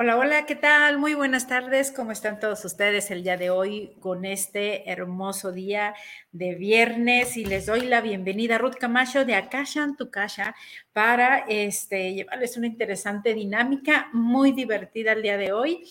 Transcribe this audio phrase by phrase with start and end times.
[0.00, 0.96] Hola, hola, ¿qué tal?
[0.96, 1.90] Muy buenas tardes.
[1.90, 5.92] ¿Cómo están todos ustedes el día de hoy con este hermoso día
[6.30, 7.36] de viernes?
[7.36, 10.54] Y les doy la bienvenida a Ruth Camacho de Akasha en tu casa
[10.92, 15.82] para este, llevarles una interesante dinámica muy divertida el día de hoy.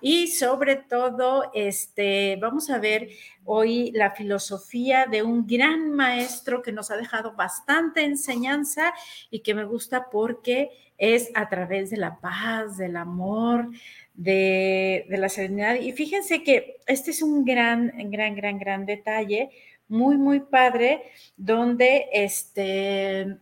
[0.00, 3.08] Y sobre todo, este, vamos a ver
[3.44, 8.94] hoy la filosofía de un gran maestro que nos ha dejado bastante enseñanza
[9.28, 13.70] y que me gusta porque es a través de la paz, del amor,
[14.14, 15.76] de, la serenidad.
[15.76, 19.50] Y fíjense que este es un gran, gran, gran, gran detalle,
[19.88, 21.02] muy, muy padre,
[21.36, 23.38] donde este,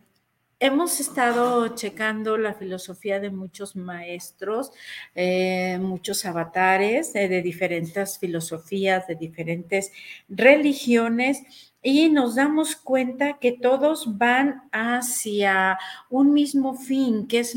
[0.59, 4.71] hemos estado checando la filosofía de muchos maestros,
[5.15, 9.91] eh, muchos avatares eh, de diferentes filosofías, de diferentes
[10.29, 15.77] religiones y nos damos cuenta que todos van hacia
[16.09, 17.55] un mismo fin, que es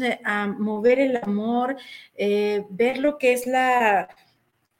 [0.58, 1.78] mover el amor,
[2.14, 4.06] eh, ver lo que es la,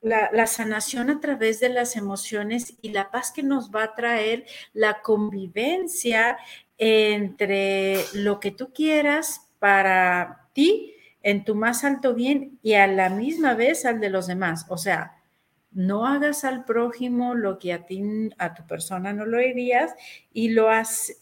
[0.03, 4.45] la, sanación a través de las emociones y la paz que nos va a traer
[4.75, 6.37] la convivencia
[6.77, 13.09] entre lo que tú quieras para ti en tu más alto bien y a la
[13.09, 14.67] misma vez al de los demás.
[14.69, 15.18] O sea,
[15.71, 18.03] no hagas al prójimo lo que a ti,
[18.39, 19.95] a tu persona no lo harías
[20.33, 20.69] y lo,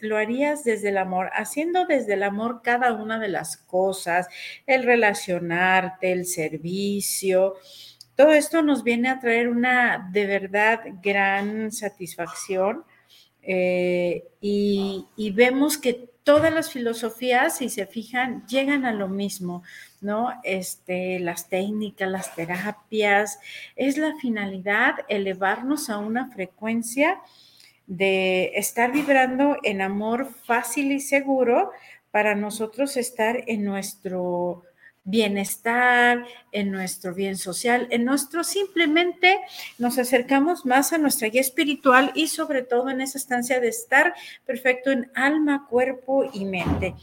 [0.00, 4.28] lo harías desde el amor, haciendo desde el amor cada una de las cosas,
[4.66, 7.54] el relacionarte, el servicio.
[8.14, 12.84] Todo esto nos viene a traer una de verdad gran satisfacción
[13.42, 19.62] eh, y, y vemos que todas las filosofías, si se fijan, llegan a lo mismo,
[20.06, 20.32] ¿no?
[20.44, 23.40] Este, las técnicas, las terapias,
[23.74, 27.20] es la finalidad elevarnos a una frecuencia
[27.86, 31.72] de estar vibrando en amor fácil y seguro
[32.10, 34.62] para nosotros estar en nuestro
[35.06, 39.38] bienestar, en nuestro bien social, en nuestro simplemente
[39.78, 44.14] nos acercamos más a nuestra guía espiritual y sobre todo en esa estancia de estar
[44.44, 46.94] perfecto en alma, cuerpo y mente.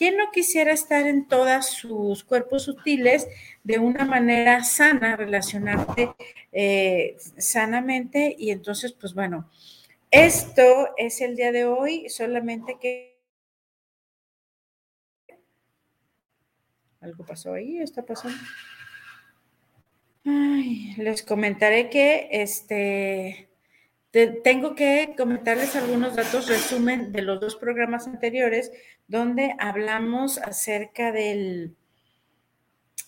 [0.00, 3.28] ¿Quién no quisiera estar en todos sus cuerpos sutiles
[3.64, 6.14] de una manera sana, relacionarte
[6.52, 8.34] eh, sanamente?
[8.38, 9.50] Y entonces, pues bueno,
[10.10, 13.20] esto es el día de hoy, solamente que
[17.02, 18.38] Algo pasó ahí, está pasando.
[20.24, 23.49] Ay, les comentaré que este
[24.10, 28.72] tengo que comentarles algunos datos resumen de los dos programas anteriores
[29.06, 31.76] donde hablamos acerca del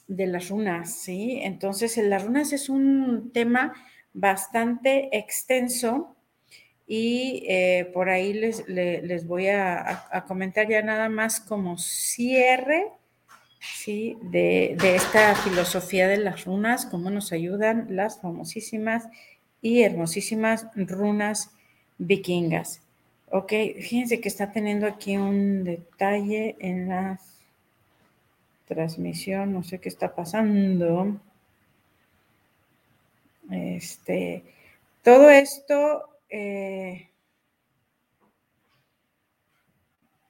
[0.07, 1.41] de las runas, ¿sí?
[1.43, 3.73] Entonces, las runas es un tema
[4.13, 6.17] bastante extenso
[6.87, 12.89] y eh, por ahí les, les, voy a, comentar ya nada más como cierre
[13.61, 14.19] ¿sí?
[14.23, 19.09] De, esta filosofía de las runas, cómo nos ayudan las famosísimas
[19.63, 21.51] y hermosísimas runas
[21.97, 22.83] vikingas.
[23.31, 27.19] Ok, fíjense que está teniendo aquí un detalle en la
[28.67, 31.19] transmisión, no sé qué está pasando.
[33.51, 34.45] Este,
[35.03, 37.09] todo esto, eh,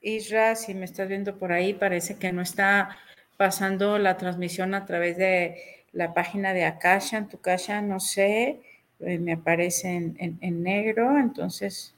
[0.01, 2.97] Isra, si me estás viendo por ahí, parece que no está
[3.37, 8.61] pasando la transmisión a través de la página de Akasha, en tu casa, no sé,
[9.03, 11.95] eh, me aparece en, negro, entonces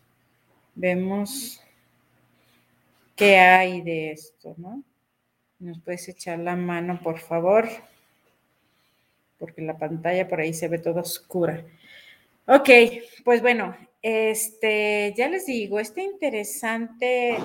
[0.75, 1.61] vemos
[3.15, 4.83] qué hay de esto, ¿no?
[5.59, 7.69] Nos puedes echar la mano, por favor,
[9.39, 11.65] porque la pantalla por ahí se ve toda oscura.
[12.47, 12.71] Ok,
[13.25, 17.37] pues bueno, este, ya les digo, este interesante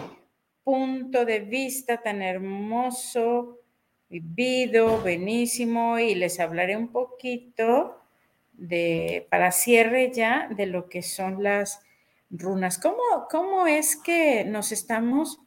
[0.63, 3.59] punto de vista tan hermoso
[4.09, 7.99] vivido, buenísimo, y les hablaré un poquito
[8.59, 11.81] de, para cierre ya, de lo que son las
[12.29, 12.77] runas.
[12.77, 15.39] ¿Cómo, cómo es que nos estamos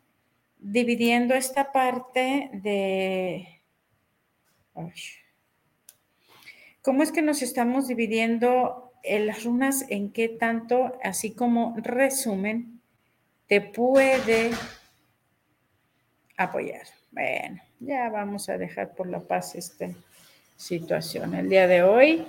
[0.58, 3.60] dividiendo esta parte de...
[6.80, 12.80] ¿Cómo es que nos estamos dividiendo las runas en qué tanto, así como resumen,
[13.46, 14.50] te puede
[16.36, 16.86] apoyar?
[17.10, 19.90] Bueno, ya vamos a dejar por la paz esta
[20.56, 21.34] situación.
[21.34, 22.26] El día de hoy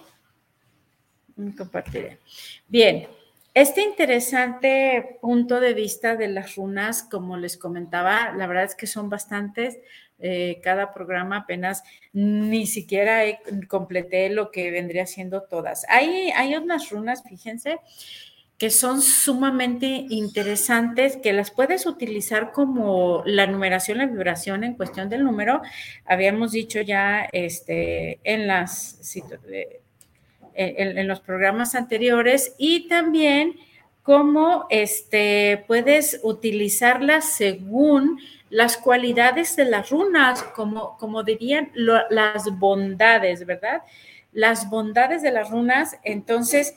[1.58, 2.20] compartiré.
[2.68, 3.08] Bien,
[3.54, 8.88] este interesante punto de vista de las runas, como les comentaba, la verdad es que
[8.88, 9.78] son bastantes.
[10.20, 11.84] Eh, cada programa apenas
[12.14, 13.22] ni siquiera
[13.68, 15.86] completé lo que vendría siendo todas.
[15.90, 17.80] Hay, hay unas runas, fíjense,
[18.58, 25.10] que son sumamente interesantes, que las puedes utilizar como la numeración, la vibración en cuestión
[25.10, 25.62] del número.
[26.06, 28.72] Habíamos dicho ya este, en, las,
[30.56, 33.56] en, los programas anteriores y también
[34.04, 38.20] cómo este, puedes utilizarlas según
[38.50, 43.82] las cualidades de las runas, como, como dirían las bondades, ¿verdad?
[44.32, 45.98] Las bondades de las runas.
[46.04, 46.76] Entonces,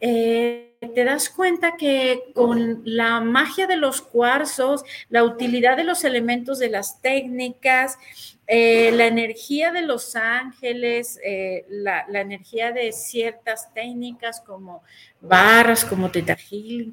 [0.00, 6.04] eh, te das cuenta que con la magia de los cuarzos, la utilidad de los
[6.04, 7.98] elementos de las técnicas,
[8.46, 14.82] eh, la energía de los ángeles, eh, la, energía de ciertas técnicas como
[15.20, 16.36] barras, como teta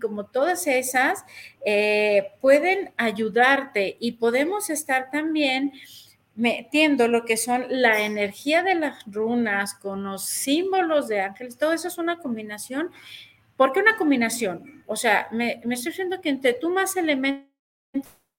[0.02, 1.24] como todas esas,
[2.42, 5.74] pueden ayudarte y podemos estar también
[6.36, 11.74] metiendo lo que son la energía de las runas con los símbolos de ángeles, todo
[11.74, 12.92] eso es una combinación.
[13.56, 14.84] ¿Por qué una combinación?
[14.88, 17.50] O sea, me, estoy diciendo que entre tú más elementos,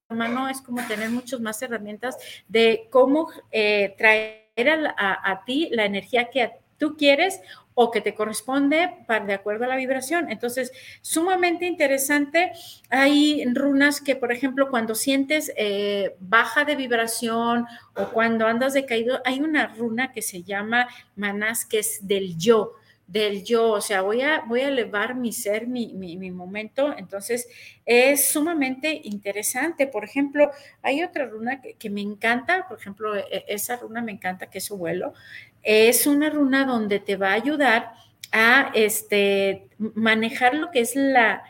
[0.09, 2.17] hermano, es como tener muchas más herramientas
[2.47, 7.41] de cómo eh, traer a, a, ti la energía que tú quieres
[7.73, 10.31] o que te corresponde para, de acuerdo a la vibración.
[10.31, 10.71] Entonces,
[11.01, 12.51] sumamente interesante.
[12.89, 17.65] Hay runas que, por ejemplo, cuando sientes eh, baja de vibración
[17.95, 22.75] o cuando andas decaído, hay una runa que se llama Manás, que es del yo
[23.07, 27.47] del yo, o sea, voy a, voy a elevar mi ser, mi, mi, momento, entonces
[27.85, 29.87] es sumamente interesante.
[29.87, 30.49] Por ejemplo,
[30.81, 34.65] hay otra runa que, me encanta, por ejemplo, e, esa runa me encanta, que es
[34.65, 35.13] su vuelo,
[35.61, 37.93] es una runa donde te va a ayudar
[38.31, 41.43] a este, manejar lo que es la,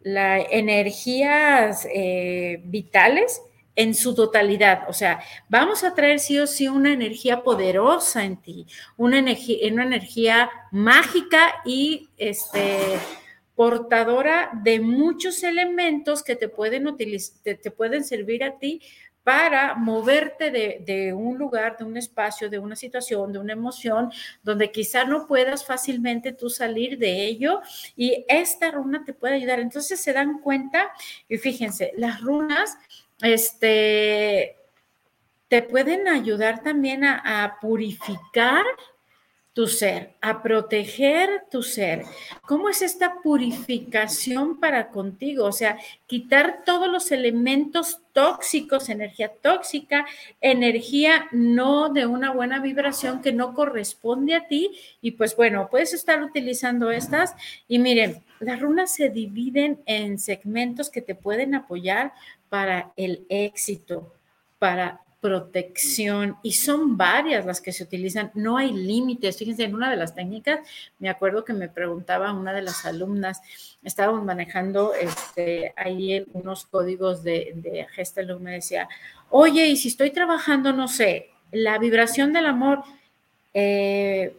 [0.00, 3.42] la energías eh, vitales
[3.76, 4.88] en su totalidad.
[4.88, 8.66] O sea, vamos a traer sí o sí una energía poderosa en ti,
[8.96, 12.98] una energía, una energía mágica y este,
[13.54, 18.80] portadora de muchos elementos que te pueden, utilizar, te pueden servir a ti
[19.22, 24.10] para moverte de, un lugar, de un espacio, de una situación, de una emoción,
[24.42, 27.60] donde quizá no puedas fácilmente tú salir de ello
[27.96, 29.60] y esta runa te puede ayudar.
[29.60, 30.90] Entonces se dan cuenta
[31.28, 32.76] y fíjense, las runas,
[33.22, 34.56] este,
[35.48, 38.64] te pueden ayudar también a purificar
[39.52, 42.04] tu ser, a proteger tu ser.
[42.46, 45.44] ¿Cómo es esta purificación para contigo?
[45.44, 50.06] O sea, quitar todos los elementos tóxicos, energía tóxica,
[50.40, 54.70] energía no de una buena vibración que no corresponde a ti.
[55.02, 57.34] Y pues bueno, puedes estar utilizando estas.
[57.68, 62.14] Y miren, las runas se dividen en segmentos que te pueden apoyar
[62.48, 64.14] para el éxito,
[64.58, 69.38] para protección y son varias las que se utilizan, no hay límites.
[69.38, 70.60] Fíjense, en una de las técnicas,
[70.98, 73.40] me acuerdo que me preguntaba una de las alumnas,
[73.84, 78.88] estábamos manejando este, ahí unos códigos de, de Gestel, me decía,
[79.30, 82.82] oye, y si estoy trabajando, no sé, la vibración del amor,
[83.54, 84.36] eh,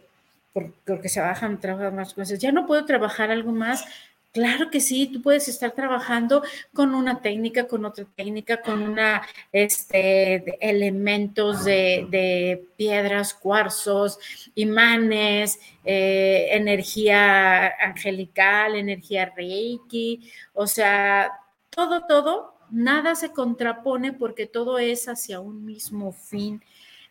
[0.84, 3.86] porque se bajan, trabajan más cosas, ya no puedo trabajar algo más,
[4.34, 6.42] Claro que sí, tú puedes estar trabajando
[6.72, 9.22] con una técnica, con otra técnica, con una,
[9.52, 14.18] este, elementos de, piedras, cuarzos,
[14.56, 21.30] imanes, eh, energía angelical, energía reiki, o sea,
[21.70, 26.60] todo, todo, nada se contrapone porque todo es hacia un mismo fin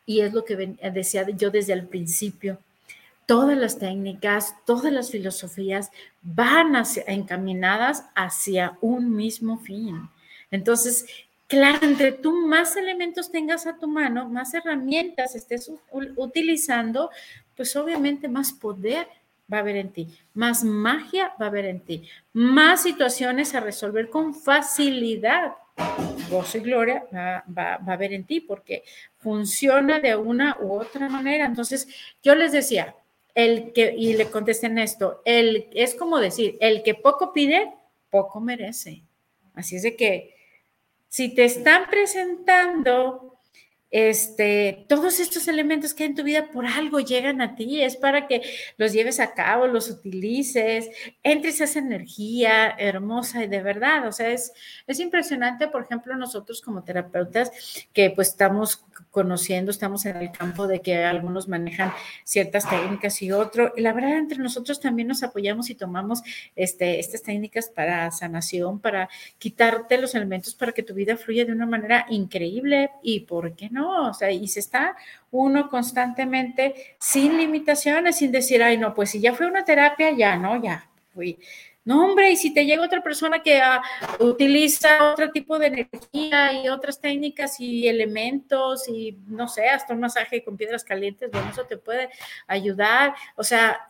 [0.06, 0.58] y es lo que
[0.92, 2.60] decía yo desde el principio
[3.34, 5.90] todas las técnicas, todas las filosofías
[6.22, 6.76] van
[7.08, 10.08] encaminadas hacia un mismo fin.
[10.52, 11.08] Entonces,
[11.48, 15.72] claro, entre tú más elementos tengas a tu mano, más herramientas estés
[16.16, 17.10] utilizando,
[17.56, 19.08] pues obviamente más poder
[19.52, 23.62] va a haber en ti, más magia va a haber en ti, más situaciones a
[23.62, 25.54] resolver con facilidad.
[26.30, 28.84] Gozo y gloria va, va, va a haber en ti porque
[29.18, 31.48] funciona de una u otra manera.
[31.48, 31.88] Entonces,
[32.22, 32.96] yo les decía,
[33.36, 37.74] el que, y le contesten esto, el, es como decir, el que poco pide,
[38.10, 39.04] poco merece.
[39.54, 40.36] Así es de que
[41.08, 43.33] si te están presentando
[43.94, 47.96] este, todos estos elementos que hay en tu vida por algo llegan a ti, es
[47.96, 48.42] para que
[48.76, 50.90] los lleves a cabo, los utilices,
[51.22, 54.52] entres esa energía hermosa y de verdad, o sea, es,
[54.88, 57.52] es impresionante, por ejemplo, nosotros como terapeutas
[57.94, 63.32] que pues estamos conociendo, estamos en el campo de que algunos manejan ciertas técnicas y
[63.32, 66.24] otro, la verdad entre nosotros también nos apoyamos y tomamos
[66.56, 69.08] este, estas técnicas para sanación, para
[69.38, 73.70] quitarte los elementos para que tu vida fluya de una manera increíble y, ¿por qué
[73.70, 73.83] no?
[73.90, 74.96] O sea, y se está
[75.32, 80.36] uno constantemente sin limitaciones, sin decir, ay, no, pues si ya fue una terapia, ya,
[80.38, 81.40] no, ya fui.
[81.86, 83.82] No, hombre, y si te llega otra persona que ah,
[84.20, 90.00] utiliza otro tipo de energía y otras técnicas y elementos y no sé, hasta un
[90.00, 92.10] masaje con piedras calientes, bueno, eso te puede
[92.48, 93.14] ayudar.
[93.36, 93.86] O sea,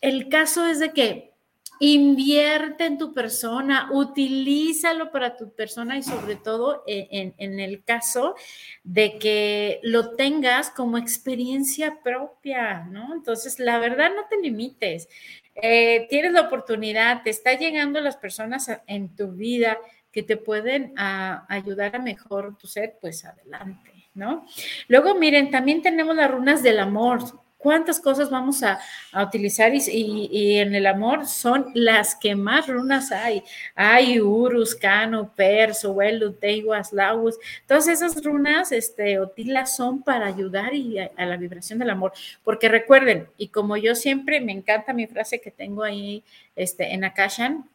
[0.00, 1.31] el caso es de que
[1.80, 8.36] invierte en tu persona, utilízalo para tu persona y sobre todo en, el caso
[8.84, 13.12] de que lo tengas como experiencia propia, ¿no?
[13.14, 15.08] Entonces, la verdad, no te limites.
[15.54, 19.76] Eh, tienes la oportunidad, te está llegando las personas en tu vida
[20.12, 24.46] que te pueden ayudar a mejor tu ser, pues adelante, ¿no?
[24.88, 28.80] Luego, miren, también tenemos las runas del amor cuántas cosas vamos a,
[29.14, 33.44] utilizar y, en el amor son las que más runas hay.
[33.74, 37.36] Hay Urus, Cano, Perso, Welu, Teiguas, Laus.
[37.66, 42.12] Todas esas runas, este, Otilas son para ayudar y a, la vibración del amor.
[42.42, 46.24] Porque recuerden, y como yo siempre, me encanta mi frase que tengo ahí
[46.56, 47.68] este, en Akashan,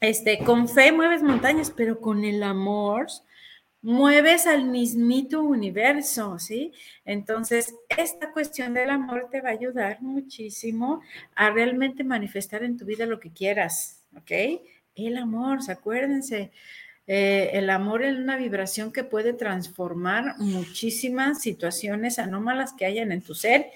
[0.00, 3.06] este, con fe mueves montañas, pero con el amor
[3.82, 6.72] mueves al mismito universo, ¿sí?
[7.04, 11.00] Entonces, esta cuestión del amor te va a ayudar muchísimo
[11.34, 14.60] a realmente manifestar en tu vida lo que quieras, ¿ok?
[14.94, 16.52] El amor, acuérdense,
[17.06, 23.22] eh, el amor es una vibración que puede transformar muchísimas situaciones anómalas que hayan en
[23.22, 23.70] tu ser,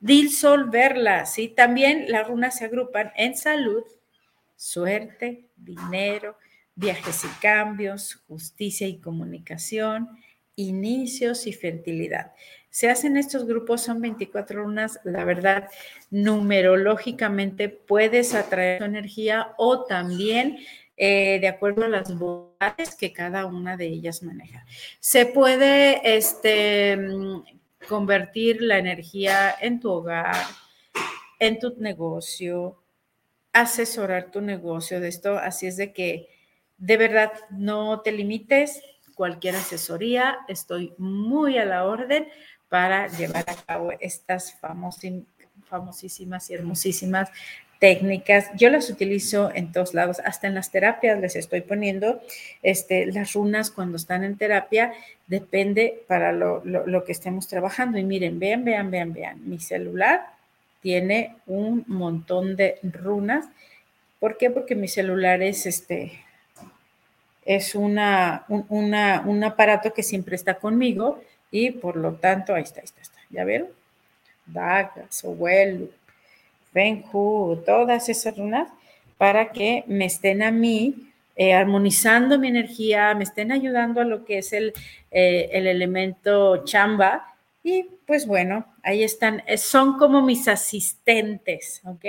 [0.00, 1.48] disolverlas, ¿sí?
[1.48, 3.84] También las runas se agrupan en salud,
[4.56, 6.36] suerte, dinero,
[6.78, 10.08] viajes y cambios, justicia y comunicación,
[10.54, 12.32] inicios y fertilidad.
[12.70, 15.68] Se hacen estos grupos, son 24 lunas, la verdad,
[16.10, 20.58] numerológicamente puedes atraer tu energía o también
[20.96, 24.64] eh, de acuerdo a las bondades que cada una de ellas maneja.
[25.00, 26.96] Se puede este,
[27.88, 30.36] convertir la energía en tu hogar,
[31.40, 32.80] en tu negocio,
[33.52, 36.37] asesorar tu negocio de esto, así es de que
[36.78, 38.80] de verdad, no te limites,
[39.14, 42.28] cualquier asesoría, estoy muy a la orden
[42.68, 44.56] para llevar a cabo estas
[45.68, 47.30] famosísimas y hermosísimas
[47.80, 48.50] técnicas.
[48.56, 52.20] Yo las utilizo en todos lados, hasta en las terapias les estoy poniendo
[52.62, 54.92] este, las runas cuando están en terapia,
[55.26, 57.98] depende para lo, lo que estemos trabajando.
[57.98, 60.26] Y miren, vean, vean, vean, vean, mi celular
[60.80, 63.46] tiene un montón de runas.
[64.20, 64.50] ¿Por qué?
[64.50, 66.20] Porque mi celular es este,
[67.48, 72.84] es una, un, aparato que siempre está conmigo y por lo tanto, ahí está, ahí
[72.84, 73.18] está, está.
[73.30, 73.68] ¿ya vieron?
[74.44, 75.90] Dagas, Owelu,
[76.74, 78.68] Benju, todas esas runas
[79.16, 84.26] para que me estén a mí eh, armonizando mi energía, me estén ayudando a lo
[84.26, 84.74] que es el,
[85.10, 87.34] eh, el elemento chamba
[87.68, 92.04] y pues bueno, ahí están, eh, son como mis asistentes, ¿ok?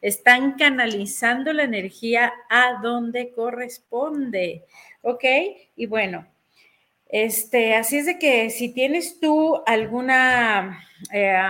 [0.00, 4.64] Están canalizando la energía a donde corresponde,
[5.02, 5.24] ¿ok?
[5.76, 6.26] Y bueno,
[7.08, 11.40] este, así es de que si tienes tú alguna eh,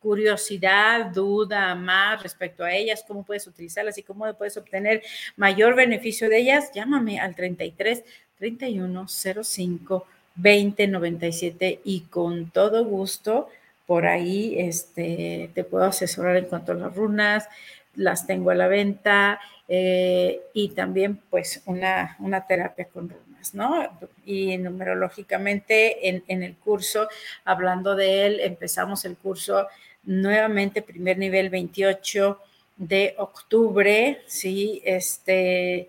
[0.00, 5.02] curiosidad, duda más respecto a ellas, cómo puedes utilizarlas y cómo puedes obtener
[5.36, 8.02] mayor beneficio de ellas, llámame al 33
[8.36, 10.06] 31 05
[10.36, 13.48] 2097 y con todo gusto
[13.86, 17.48] por ahí este, te puedo asesorar en cuanto a las runas,
[17.96, 23.98] las tengo a la venta eh, y también pues una, una terapia con runas, ¿no?
[24.24, 27.08] Y numerológicamente en, en el curso,
[27.44, 29.66] hablando de él, empezamos el curso
[30.04, 32.38] nuevamente, primer nivel 28
[32.76, 34.80] de octubre, ¿sí?
[34.84, 35.88] Este,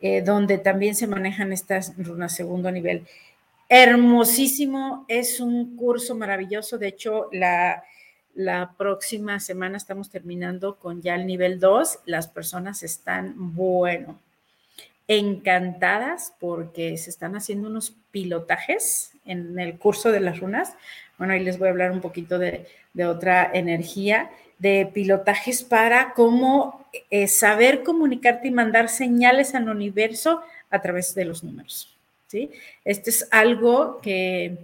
[0.00, 3.06] eh, donde también se manejan estas runas segundo nivel
[3.68, 6.78] hermosísimo, es un curso maravilloso.
[6.78, 7.84] De hecho, la,
[8.76, 12.00] próxima semana estamos terminando con ya el nivel 2.
[12.06, 14.18] Las personas están, bueno,
[15.08, 20.74] encantadas porque se están haciendo unos pilotajes en el curso de las runas.
[21.18, 22.66] Bueno, ahí les voy a hablar un poquito de,
[23.06, 30.80] otra energía, de pilotajes para cómo eh, saber comunicarte y mandar señales al universo a
[30.80, 31.97] través de los números.
[32.28, 32.50] ¿Sí?
[32.84, 34.58] Esto es algo que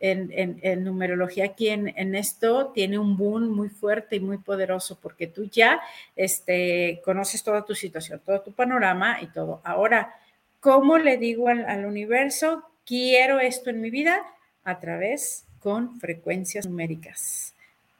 [0.00, 5.44] en, numerología aquí en, esto tiene un boom muy fuerte y muy poderoso porque tú
[5.46, 5.80] ya
[6.14, 9.60] este, conoces toda tu situación, todo tu panorama y todo.
[9.64, 10.14] Ahora,
[10.60, 14.22] ¿cómo le digo al, universo, quiero esto en mi vida?
[14.64, 17.54] A través con frecuencias numéricas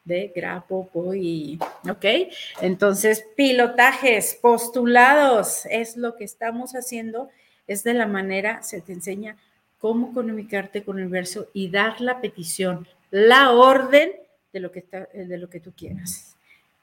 [0.05, 2.33] de grapo, y, ¿ok?
[2.63, 7.29] Entonces, pilotajes, postulados, es lo que estamos haciendo
[7.69, 9.37] es de la manera, se te enseña
[9.79, 14.11] cómo comunicarte con el universo y dar la petición, la orden
[14.53, 16.35] de lo que, de lo que tú quieras.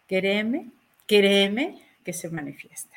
[0.07, 0.67] Créeme,
[1.07, 2.95] créeme que se manifiesta.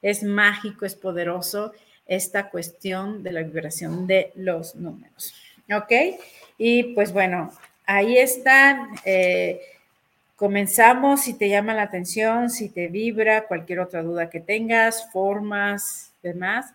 [0.00, 1.72] Es mágico, es poderoso
[2.06, 5.34] esta cuestión de la vibración de los números.
[5.74, 5.92] ¿Ok?
[6.58, 7.50] Y pues bueno,
[7.86, 8.90] ahí están.
[9.04, 9.60] Eh,
[10.36, 16.12] comenzamos, si te llama la atención, si te vibra, cualquier otra duda que tengas, formas,
[16.22, 16.74] demás.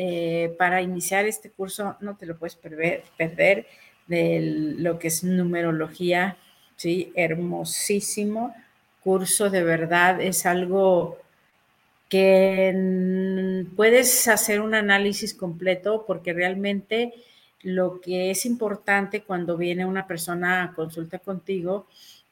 [0.00, 3.66] Eh, para iniciar este curso no te lo puedes perder, perder
[4.06, 6.36] de lo que es numerología,
[6.76, 7.10] ¿sí?
[7.16, 8.54] Hermosísimo
[9.02, 11.18] curso, de verdad, es algo
[12.08, 17.12] que puedes hacer un análisis completo porque realmente
[17.62, 21.88] lo que es importante cuando viene una persona a consulta contigo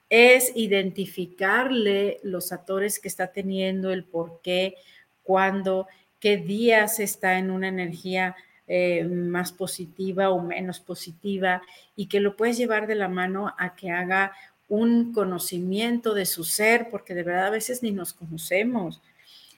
[0.09, 4.77] es identificarle los actores que está teniendo, el por qué,
[5.25, 5.89] cuándo,
[6.21, 8.37] qué días está en una energía
[8.69, 11.63] eh, más positiva o menos positiva
[11.95, 14.33] y que lo puedes llevar de la mano a que haga
[14.69, 19.01] un conocimiento de su ser, porque de verdad a veces ni nos conocemos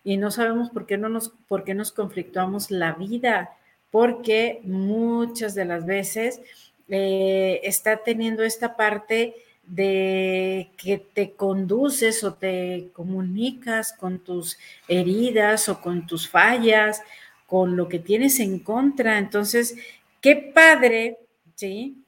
[0.04, 3.56] y no sabemos por qué, no nos, por qué nos conflictuamos la vida,
[3.90, 6.40] porque muchas de las veces
[6.88, 9.34] eh, está teniendo esta parte
[9.68, 14.58] de que te conduces o te comunicas con tus
[14.88, 17.02] heridas o con tus fallas,
[17.46, 19.18] con lo que tienes en contra.
[19.18, 19.76] Entonces,
[20.20, 21.18] qué padre,
[21.54, 22.02] ¿sí?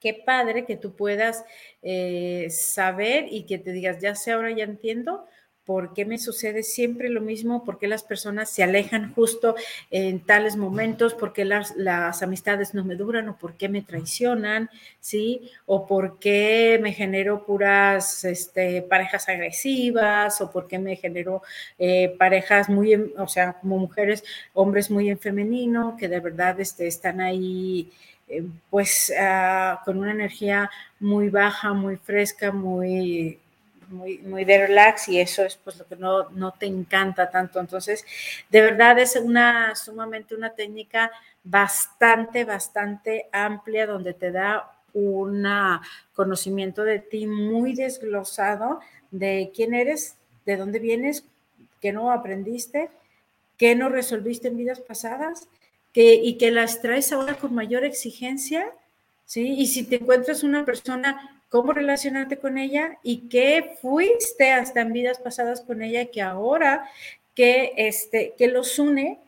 [0.00, 1.44] Qué padre que tú puedas
[1.82, 5.26] eh, saber y que te digas, ya sé, ahora ya entiendo
[5.68, 9.54] por qué me sucede siempre lo mismo, por qué las personas se alejan justo
[9.90, 11.74] en tales momentos, por qué las,
[12.22, 15.50] amistades no me duran o por qué me traicionan, ¿sí?
[15.66, 21.42] O por qué me genero puras este, parejas agresivas o por qué me genero
[21.78, 26.86] eh, parejas muy, o sea, como mujeres, hombres muy en femenino, que de verdad este,
[26.86, 27.92] están ahí.
[28.26, 33.38] Eh, pues ah, con una energía muy baja, muy fresca, muy
[33.88, 37.60] muy, muy de relax y eso es pues lo que no, no te encanta tanto.
[37.60, 38.04] Entonces,
[38.50, 41.10] de verdad es una sumamente una técnica
[41.44, 45.46] bastante, bastante amplia donde te da un
[46.14, 51.24] conocimiento de ti muy desglosado de quién eres, de dónde vienes,
[51.80, 52.90] qué no aprendiste,
[53.56, 55.48] qué no resolviste en vidas pasadas,
[55.92, 58.72] que, y que las traes ahora con mayor exigencia,
[59.24, 59.54] ¿sí?
[59.58, 64.92] Y si te encuentras una persona cómo relacionarte con ella y qué fuiste hasta en
[64.92, 66.88] vidas pasadas con ella que ahora
[67.34, 69.18] que, este, que los une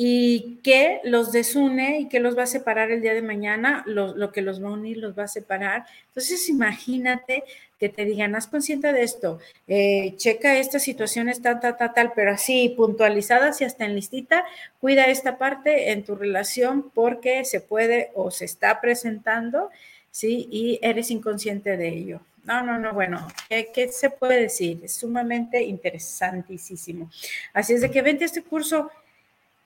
[0.00, 4.30] y que los desune y que los va a separar el día de mañana, lo,
[4.30, 5.86] que los va a unir los va a separar.
[6.06, 7.42] Entonces imagínate
[7.80, 12.12] que te digan, haz consciente de esto, eh, checa esta situación, tal, tal, tal, tal,
[12.14, 14.44] pero así puntualizadas y hasta en listita,
[14.80, 19.70] cuida esta parte en tu relación porque se puede o se está presentando
[20.10, 20.48] ¿sí?
[20.50, 22.20] Y eres inconsciente de ello.
[22.48, 24.80] No, no, no, bueno, ¿qué, se puede decir?
[24.82, 27.10] Es sumamente interesantísimo.
[27.52, 28.90] Así es de que vente a este curso.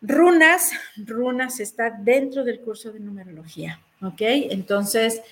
[0.01, 4.21] Runas, runas está dentro del curso de numerología, ¿ok?
[4.21, 5.23] Entonces,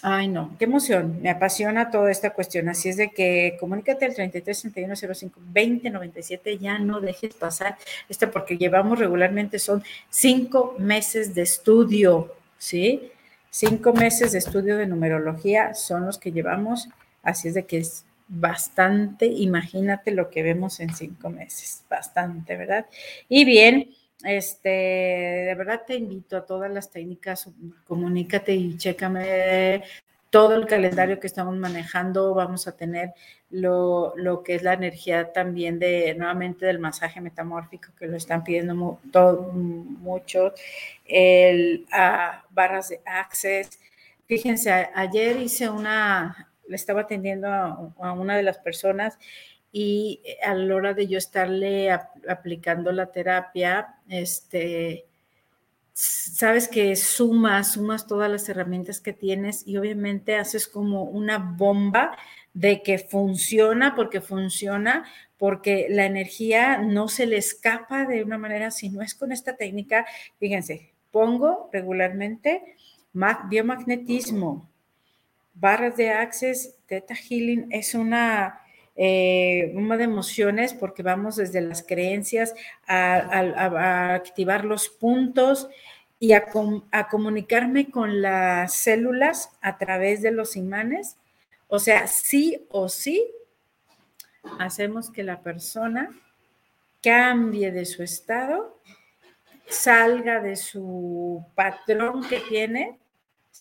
[0.00, 2.70] ay no, qué emoción, me apasiona toda esta cuestión.
[2.70, 7.76] Así es de que comunícate al 33 31 05 20 97, ya no dejes pasar
[8.08, 13.12] esto porque llevamos regularmente, son cinco meses de estudio, ¿sí?
[13.50, 16.88] Cinco meses de estudio de numerología son los que llevamos,
[17.22, 22.86] así es de que es bastante, imagínate lo que vemos en cinco meses, bastante, ¿verdad?
[23.28, 23.90] Y bien,
[24.22, 27.48] este, de verdad te invito a todas las técnicas,
[27.86, 29.82] comunícate y chécame
[30.30, 33.14] todo el calendario que estamos manejando, vamos a tener
[33.50, 34.14] lo,
[34.44, 39.50] que es la energía también de, nuevamente, del masaje metamórfico, que lo están pidiendo todo,
[39.52, 40.52] mucho,
[41.06, 43.80] el, ah, barras de access.
[44.26, 49.18] Fíjense, ayer hice una, le estaba atendiendo a, una de las personas
[49.72, 55.07] y a la hora de yo estarle aplicando la terapia, este,
[55.98, 62.16] sabes que sumas, sumas todas las herramientas que tienes y obviamente haces como una bomba
[62.54, 65.04] de que funciona porque funciona,
[65.38, 69.56] porque la energía no se le escapa de una manera, si no es con esta
[69.56, 70.06] técnica,
[70.38, 72.76] fíjense, pongo regularmente
[73.50, 74.70] biomagnetismo,
[75.54, 78.60] barras de access, Theta Healing, es una
[79.00, 82.52] eh, de emociones porque vamos desde las creencias
[82.88, 85.68] a, activar los puntos
[86.18, 86.46] y a,
[87.08, 91.16] comunicarme con las células a través de los imanes.
[91.68, 93.24] O sea, sí o sí
[94.58, 96.10] hacemos que la persona
[97.00, 98.80] cambie de su estado,
[99.68, 102.98] salga de su patrón que tiene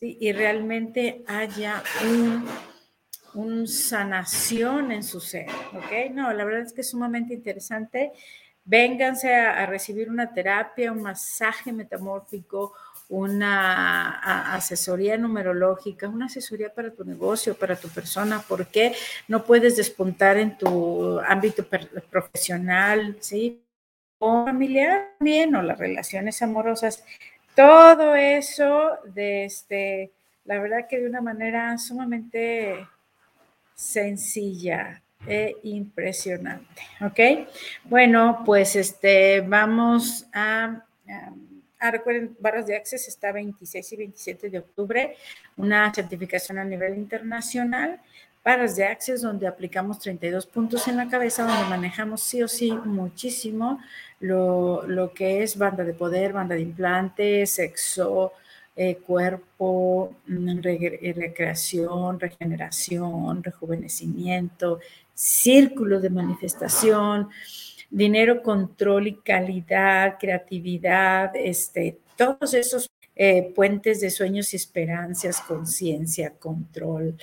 [0.01, 2.43] y realmente haya un
[3.37, 6.11] una sanación en su ser, ¿ok?
[6.11, 8.11] No, la verdad es que es sumamente interesante.
[8.65, 12.73] Vénganse a, recibir una terapia, un masaje metamórfico,
[13.09, 18.93] una asesoría numerológica, una asesoría para tu negocio, para tu persona, ¿por qué
[19.27, 21.63] no puedes despuntar en tu ámbito
[22.09, 23.63] profesional, ¿sí?
[24.19, 27.05] O familiar también, o las relaciones amorosas.
[27.55, 30.11] Todo eso, desde, este,
[30.43, 32.87] la verdad que de una manera sumamente
[33.77, 37.47] sencilla e impresionante, ¿ok?
[37.85, 40.83] Bueno, pues este, vamos a
[41.79, 45.15] Ah, recuerden, Barras de Access está 26 y 27 de octubre,
[45.57, 47.99] una certificación a nivel internacional.
[48.43, 52.71] Barras de Access, donde aplicamos 32 puntos en la cabeza, donde manejamos sí o sí
[52.71, 53.79] muchísimo
[54.21, 58.33] lo, lo que es banda de poder, banda de implantes, sexo,
[58.77, 64.79] eh, cuerpo, mm, recreación, regeneración, rejuvenecimiento,
[65.13, 67.29] círculo de manifestación
[67.89, 76.31] dinero, control y calidad, creatividad, este, todos esos eh, puentes de sueños y esperanzas, conciencia,
[76.31, 77.15] control.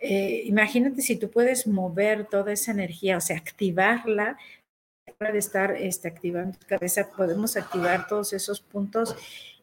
[0.00, 4.36] Eh, imagínate si tú puedes mover toda esa energía, o sea, activarla,
[5.20, 9.16] de estar este, activando tu cabeza, podemos activar todos esos puntos.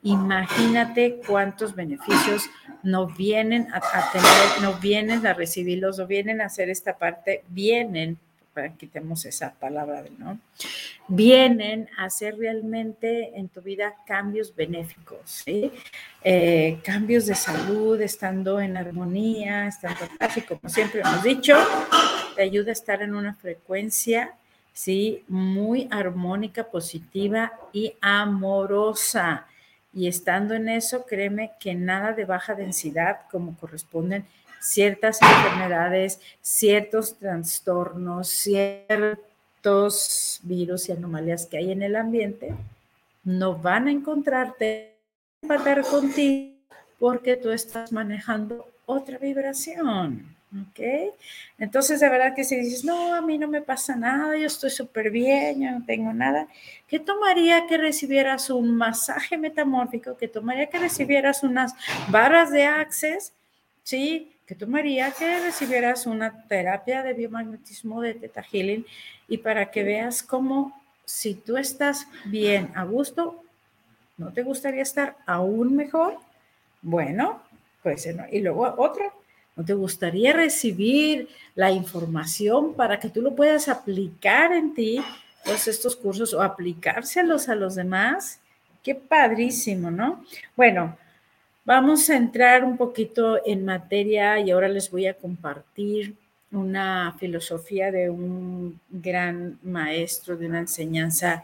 [0.05, 2.43] Imagínate cuántos beneficios
[2.83, 8.19] no vienen a, tener, no vienen a recibirlos, no vienen a hacer esta parte, vienen
[8.53, 10.39] para quitemos esa palabra, ¿no?
[11.07, 15.43] Vienen a hacer realmente en tu vida cambios benéficos.
[16.23, 21.57] Eh, cambios de salud, estando en armonía, estando y como siempre hemos dicho,
[22.35, 24.35] te ayuda a estar en una frecuencia,
[24.71, 25.23] ¿sí?
[25.27, 29.47] Muy armónica, positiva y amorosa.
[29.95, 34.25] Y estando en eso, créeme que nada de baja densidad, como corresponden
[34.59, 39.21] ciertas enfermedades, ciertos trastornos, ciertos
[40.43, 42.53] virus y anomalías que hay en el ambiente,
[43.23, 44.97] no van a encontrarte,
[45.41, 46.55] empatar contigo
[46.99, 50.34] porque tú estás manejando otra vibración.
[50.61, 50.79] ¿Ok?
[51.57, 54.69] Entonces, de verdad que si dices, no, a mí no me pasa nada, yo estoy
[54.69, 56.47] súper bien, yo no tengo nada,
[56.87, 60.15] ¿qué tomaría que recibieras un masaje metamórfico?
[60.15, 61.73] ¿Qué tomaría que recibieras unas
[62.09, 63.33] barras de access?
[63.83, 64.31] ¿Sí?
[64.45, 68.85] que tomaría que recibieras una terapia de biomagnetismo de Theta Healing
[69.27, 73.43] y para que veas cómo si tú estás bien, a gusto,
[74.17, 76.17] ¿no te gustaría estar aún mejor?
[76.81, 77.41] Bueno,
[77.81, 79.13] pues y luego otro,
[79.55, 85.01] ¿no te gustaría recibir la información para que tú lo puedas aplicar en ti,
[85.43, 88.39] todos estos cursos o aplicárselos a los demás?
[88.83, 90.23] Qué padrísimo, ¿no?
[90.55, 90.97] Bueno,
[91.65, 96.15] Vamos a entrar un poquito en materia y ahora les voy a compartir
[96.51, 101.43] una filosofía de un gran maestro de una enseñanza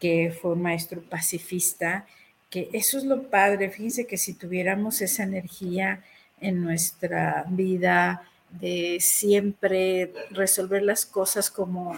[0.00, 2.06] que fue un maestro pacifista,
[2.50, 6.02] que eso es lo padre, fíjense que si tuviéramos esa energía
[6.42, 8.22] en nuestra vida
[8.60, 11.96] de siempre resolver las cosas como,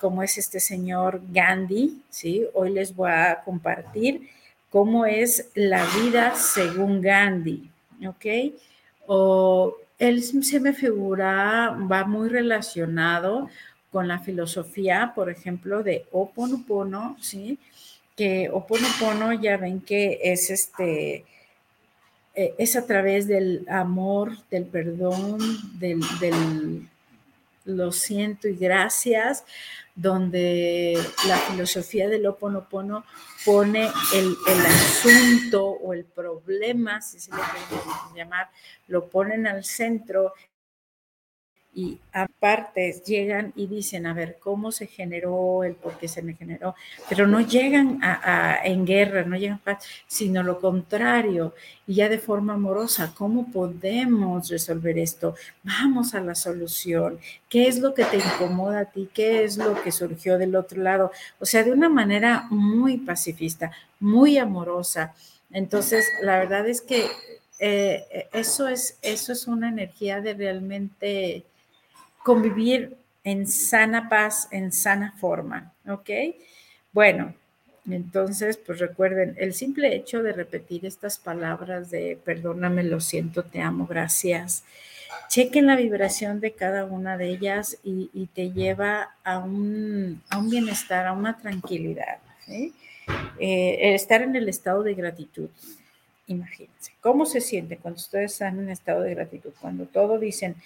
[0.00, 2.44] como es este señor Gandhi, ¿sí?
[2.54, 4.28] Hoy les voy a compartir
[4.70, 7.70] cómo es la vida según Gandhi,
[8.06, 8.54] ¿ok?
[9.06, 13.48] O él se me figura, va muy relacionado
[13.92, 17.58] con la filosofía, por ejemplo, de Oponopono, ¿sí?
[18.16, 21.24] Que Oponopono ya ven que es este,
[22.34, 25.38] eh, es a través del amor, del perdón,
[25.78, 26.88] del,
[27.64, 29.44] lo siento y gracias,
[29.94, 33.04] donde la filosofía del Oponopono
[33.44, 38.48] pone el, el, asunto o el problema, si se le puede llamar,
[38.88, 40.32] lo ponen al centro
[41.74, 46.34] y aparte llegan y dicen, a ver, cómo se generó, el por qué se me
[46.34, 46.76] generó,
[47.08, 51.54] pero no llegan a, en guerra, no llegan paz, sino lo contrario,
[51.86, 55.34] y ya de forma amorosa, ¿cómo podemos resolver esto?
[55.64, 59.08] Vamos a la solución, ¿qué es lo que te incomoda a ti?
[59.12, 61.10] ¿Qué es lo que surgió del otro lado?
[61.40, 65.12] O sea, de una manera muy pacifista, muy amorosa.
[65.50, 67.06] Entonces, la verdad es que
[67.58, 71.44] eh, eso, es, eso es una energía de realmente
[72.24, 76.10] convivir en sana paz, en sana forma, ¿ok?
[76.92, 77.34] Bueno,
[77.88, 83.60] entonces, pues recuerden, el simple hecho de repetir estas palabras de perdóname, lo siento, te
[83.60, 84.64] amo, gracias,
[85.28, 90.48] chequen la vibración de cada una de ellas y, te lleva a un, a un,
[90.48, 92.18] bienestar, a una tranquilidad.
[92.46, 92.72] ¿sí?
[93.38, 95.50] Eh, estar en el estado de gratitud.
[96.26, 99.52] Imagínense, ¿cómo se siente cuando ustedes están en estado de gratitud?
[99.60, 100.56] Cuando todo dicen,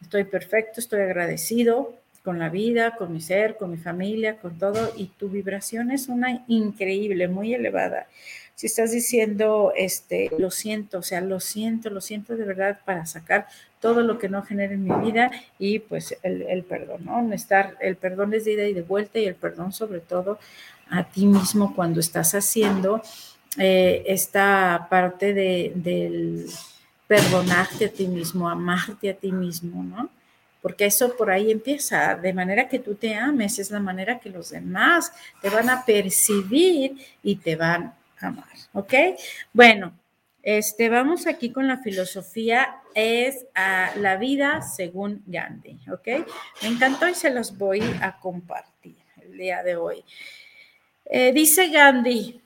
[0.00, 4.92] estoy perfecto, estoy agradecido con la vida, con mi ser, con mi familia, con todo,
[4.96, 8.06] y tu vibración es una increíble, muy elevada.
[8.54, 13.06] Si estás diciendo, este, lo siento, o sea, lo siento, lo siento de verdad para
[13.06, 13.46] sacar
[13.80, 17.32] todo lo que no genere en mi vida y pues el, perdón, ¿no?
[17.32, 20.38] Estar, el perdón es de ida y de vuelta y el perdón sobre todo
[20.90, 23.00] a ti mismo cuando estás haciendo
[23.58, 26.46] eh, esta parte de, del
[27.06, 30.10] perdonarte a ti mismo, amarte a ti mismo, ¿no?
[30.62, 34.30] Porque eso por ahí empieza, de manera que tú te ames, es la manera que
[34.30, 38.94] los demás te van a percibir y te van a amar, ¿ok?
[39.52, 39.92] Bueno,
[40.42, 46.26] este, vamos aquí con la filosofía, es a la vida según Gandhi, ¿ok?
[46.62, 50.04] Me encantó y se los voy a compartir el día de hoy.
[51.04, 52.40] Eh, dice Gandhi,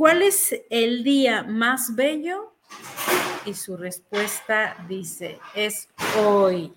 [0.00, 2.54] ¿cuál es el día más bello?
[3.44, 6.72] Y su respuesta dice, es hoy.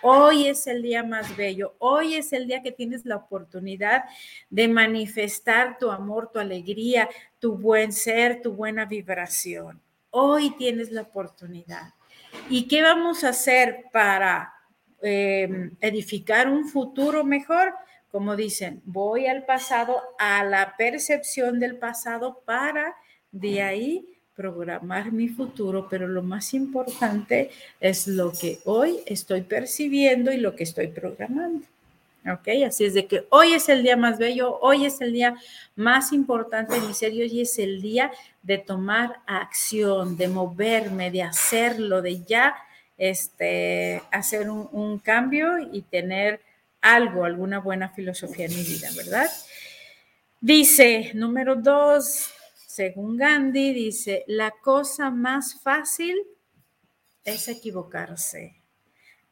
[0.00, 1.74] Hoy es el día más bello.
[1.80, 4.04] Hoy es el día que tienes la oportunidad
[4.48, 7.08] de manifestar tu amor, tu alegría,
[7.40, 9.80] tu buen ser, tu buena vibración.
[10.10, 11.94] Hoy tienes la oportunidad.
[12.48, 14.54] ¿Y qué vamos a hacer para
[15.00, 17.74] em, edificar un futuro mejor?
[18.12, 22.94] Como dicen, voy al pasado, a la percepción del pasado para
[23.32, 30.30] de ahí programar mi futuro, pero lo más importante es lo que hoy estoy percibiendo
[30.30, 31.66] y lo que estoy programando.
[32.30, 32.48] ¿Ok?
[32.66, 35.34] Así es de que hoy es el día más bello, hoy es el día
[35.74, 41.10] más importante de mi ser y hoy es el día de tomar acción, de moverme,
[41.10, 42.54] de hacerlo, de ya
[42.98, 46.40] este, hacer un, un cambio y tener
[46.82, 49.30] algo, alguna buena filosofía en mi vida, ¿verdad?
[50.40, 52.28] Dice, número dos,
[52.66, 56.18] según Gandhi, dice, la cosa más fácil
[57.24, 58.56] es equivocarse.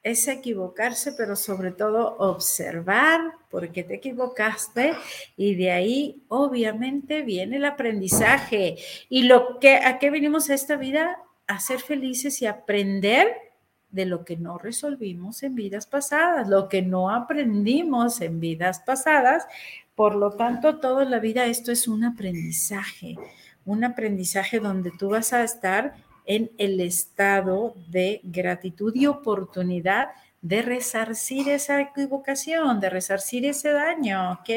[0.03, 4.95] Es equivocarse, pero sobre todo observar por qué te equivocaste
[5.37, 8.77] y de ahí obviamente viene el aprendizaje.
[9.11, 13.50] Y lo que a qué venimos a esta vida a ser felices y aprender
[13.91, 19.47] de lo que no resolvimos en vidas pasadas, lo que no aprendimos en vidas pasadas.
[19.95, 23.17] Por lo tanto, toda la vida esto es un aprendizaje,
[23.65, 30.63] un aprendizaje donde tú vas a estar en el estado de gratitud y oportunidad de
[30.63, 34.51] resarcir esa equivocación, de resarcir ese daño, ¿ok?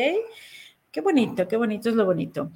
[0.92, 2.52] Qué bonito, qué bonito es lo bonito.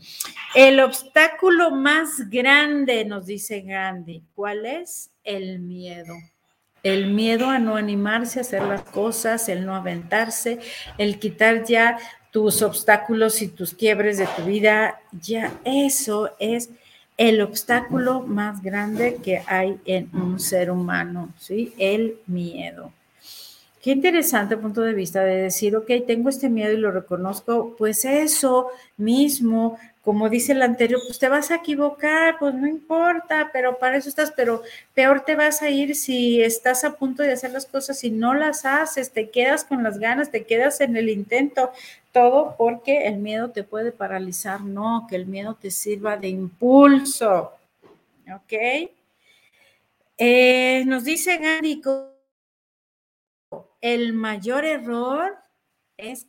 [0.54, 5.10] El obstáculo más grande, nos dice Gandhi, ¿cuál es?
[5.24, 6.14] El miedo
[6.84, 10.60] el miedo a no animarse a hacer las cosas, el no aventarse,
[10.98, 11.98] el quitar ya
[12.32, 16.70] tus obstáculos y tus quiebres de tu vida, ya eso es
[17.18, 21.74] el obstáculo más grande que hay en un ser humano, ¿sí?
[21.78, 22.92] El miedo.
[23.82, 28.06] Qué interesante punto de vista de decir, ok, tengo este miedo y lo reconozco, pues
[28.06, 33.78] eso mismo como dice el anterior, pues te vas a equivocar, pues no importa, pero
[33.78, 37.52] para eso estás, pero peor te vas a ir si estás a punto de hacer
[37.52, 41.10] las cosas y no las haces, te quedas con las ganas, te quedas en el
[41.10, 41.74] intento,
[42.14, 47.52] todo porque el miedo te puede paralizar, no, que el miedo te sirva de impulso,
[48.34, 48.90] ¿ok?
[50.18, 51.82] Eh, nos dice Gandhi,
[53.82, 55.38] el mayor error
[55.98, 56.28] es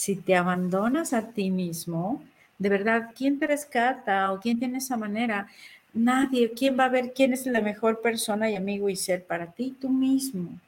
[0.00, 2.22] si te abandonas a ti mismo,
[2.58, 5.46] de verdad, ¿quién te rescata o quién tiene esa manera?
[5.92, 6.52] Nadie.
[6.52, 9.76] ¿Quién va a ver quién es la mejor persona y amigo y ser para ti?
[9.78, 10.58] Tú mismo.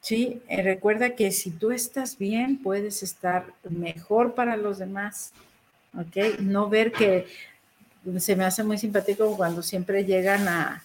[0.00, 5.32] Sí, eh, recuerda que si tú estás bien, puedes estar mejor para los demás.
[5.94, 6.40] ¿Ok?
[6.40, 7.26] No ver que
[8.16, 10.82] se me hace muy simpático cuando siempre llegan a,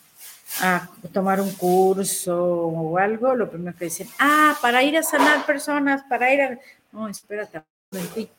[0.60, 5.45] a tomar un curso o algo, lo primero que dicen, ah, para ir a sanar
[5.45, 6.60] personas, para ir a...
[6.93, 8.29] No, espérate, en ti.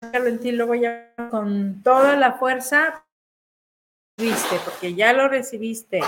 [0.00, 3.04] en ti, luego ya con toda la fuerza,
[4.16, 6.00] viste, porque ya lo recibiste.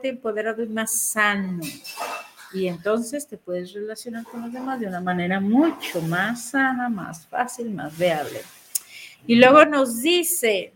[0.00, 1.64] Empoderado y más sano.
[2.52, 7.26] Y entonces te puedes relacionar con los demás de una manera mucho más sana, más
[7.26, 8.40] fácil, más viable.
[9.26, 10.74] Y luego nos dice,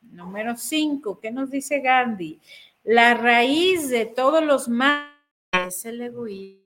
[0.00, 2.40] número cinco, ¿qué nos dice Gandhi?
[2.82, 5.17] La raíz de todos los males
[5.66, 6.62] es el egoísmo.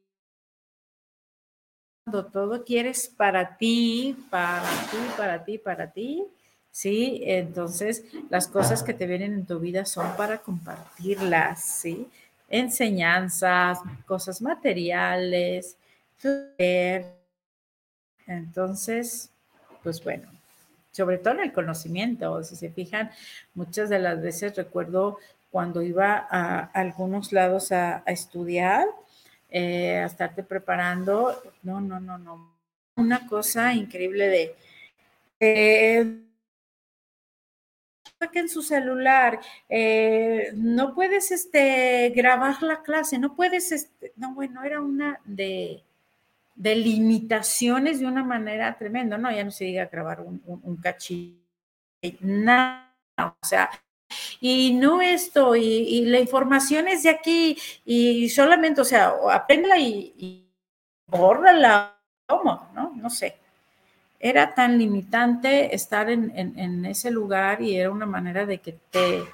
[2.04, 6.24] Cuando todo quieres para ti, para ti, para ti, para ti,
[6.70, 7.20] ¿sí?
[7.24, 12.08] Entonces, las cosas que te vienen en tu vida son para compartirlas, ¿sí?
[12.48, 15.76] Enseñanzas, cosas materiales,
[18.26, 19.30] Entonces,
[19.82, 20.28] pues bueno,
[20.92, 23.10] sobre todo en el conocimiento, si se fijan,
[23.54, 25.18] muchas de las veces recuerdo
[25.52, 28.86] cuando iba a algunos lados a, estudiar,
[29.50, 32.56] eh, a estarte preparando, no, no, no, no,
[32.96, 34.56] una cosa increíble de...
[35.38, 36.22] Eh,
[38.34, 44.62] en su celular, eh, no puedes este, grabar la clase, no puedes, este, no, bueno,
[44.62, 45.82] era una de,
[46.54, 51.36] de limitaciones de una manera tremenda, no, ya no se diga grabar un, un, cachillo,
[52.20, 53.68] nada, o sea,
[54.40, 60.14] y no esto, y, la información es de aquí, y solamente, o sea, apréndela y,
[60.16, 60.48] y
[61.06, 61.96] bórrala,
[62.26, 62.68] ¿cómo?
[62.74, 62.92] ¿No?
[62.96, 63.36] No sé
[64.22, 69.24] era tan limitante estar en, ese lugar y era una manera de que te,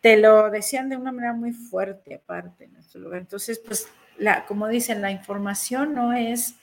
[0.00, 3.20] te lo decían de una manera muy fuerte aparte en nuestro lugar.
[3.20, 3.86] Entonces, pues,
[4.18, 6.56] la, como dicen, la información no es,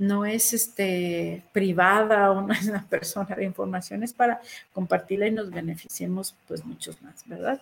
[0.00, 4.40] no es este, privada o no es una persona de información, es para
[4.72, 7.60] compartirla y nos beneficiemos pues muchos más, ¿verdad?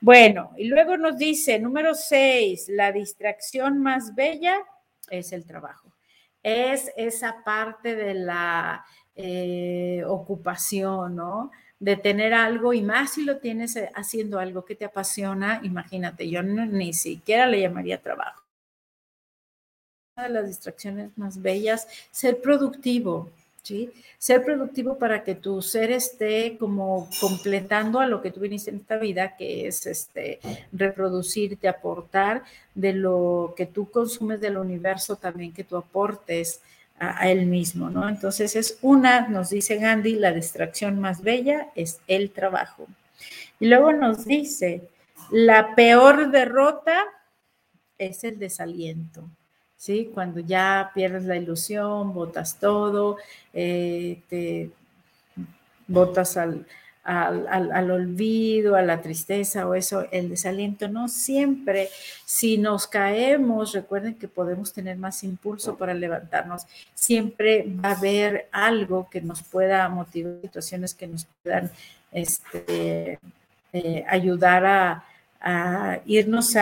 [0.00, 4.58] Bueno, y luego nos dice, número seis, la distracción más bella
[5.10, 5.88] es el trabajo
[6.42, 11.50] es esa parte de la eh, ocupación, ¿no?
[11.80, 16.28] De tener algo y más si lo tienes eh, haciendo algo que te apasiona, imagínate,
[16.28, 18.47] yo ni siquiera le llamaría trabajo.
[20.22, 23.30] De las distracciones más bellas, ser productivo,
[24.18, 28.76] ser productivo para que tu ser esté como completando a lo que tú viniste en
[28.76, 30.40] esta vida, que es este,
[30.72, 36.62] reproducirte, aportar de lo que tú consumes del universo, también que tú aportes
[36.98, 38.08] a, a él mismo, ¿no?
[38.08, 42.86] Entonces es una, nos dice Gandhi, la distracción más bella es el trabajo.
[43.60, 44.88] Y luego nos dice,
[45.30, 47.04] la peor derrota
[47.98, 49.28] es el desaliento.
[49.78, 50.10] ¿Sí?
[50.12, 53.16] Cuando ya pierdes la ilusión, botas todo,
[53.54, 54.70] eh, te
[55.86, 56.66] botas al,
[57.08, 61.88] al, olvido, a la tristeza o eso, el desaliento, no siempre.
[62.26, 66.66] Si nos caemos, recuerden que podemos tener más impulso para levantarnos.
[66.94, 71.70] Siempre va a haber algo que nos pueda motivar, situaciones que nos puedan
[72.12, 73.18] este,
[73.72, 75.04] eh, ayudar a,
[75.40, 76.54] a irnos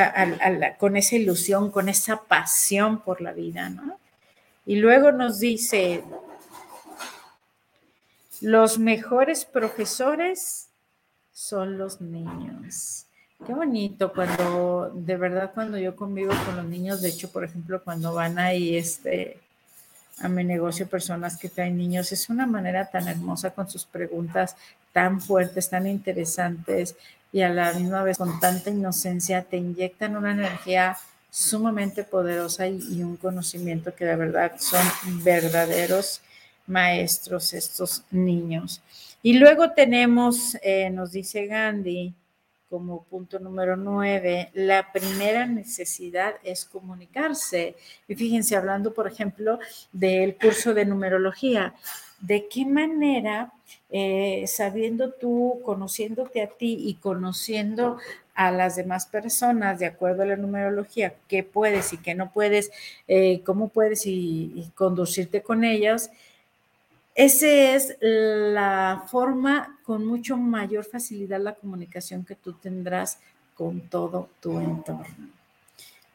[0.78, 3.98] con esa ilusión, con esa pasión por la vida, ¿no?
[4.66, 6.02] Y luego nos dice,
[8.40, 10.68] los mejores profesores
[11.32, 13.06] son los niños.
[13.46, 17.82] Qué bonito cuando, de verdad, cuando yo convivo con los niños, de hecho, por ejemplo,
[17.82, 19.38] cuando van ahí este,
[20.20, 24.56] a mi negocio personas que traen niños, es una manera tan hermosa con sus preguntas
[24.92, 26.96] tan fuertes, tan interesantes,
[27.32, 30.96] y a la misma vez con tanta inocencia te inyectan una energía
[31.30, 34.86] sumamente poderosa y, un conocimiento que de verdad son
[35.22, 36.22] verdaderos
[36.66, 38.80] maestros estos niños.
[39.22, 42.14] Y luego tenemos, eh, nos dice Gandhi,
[42.68, 47.76] como punto número nueve, la primera necesidad es comunicarse.
[48.08, 49.58] Y fíjense, hablando, por ejemplo,
[49.92, 51.74] del curso de numerología,
[52.20, 53.52] ¿de qué manera
[53.90, 57.98] eh, sabiendo tú, conociéndote a ti y conociendo
[58.34, 62.70] a las demás personas de acuerdo a la numerología, qué puedes y qué no puedes,
[63.08, 66.10] eh, cómo puedes y, conducirte con ellas,
[67.14, 73.18] esa es la forma con mucho mayor facilidad la comunicación que tú tendrás
[73.54, 75.35] con todo tu entorno.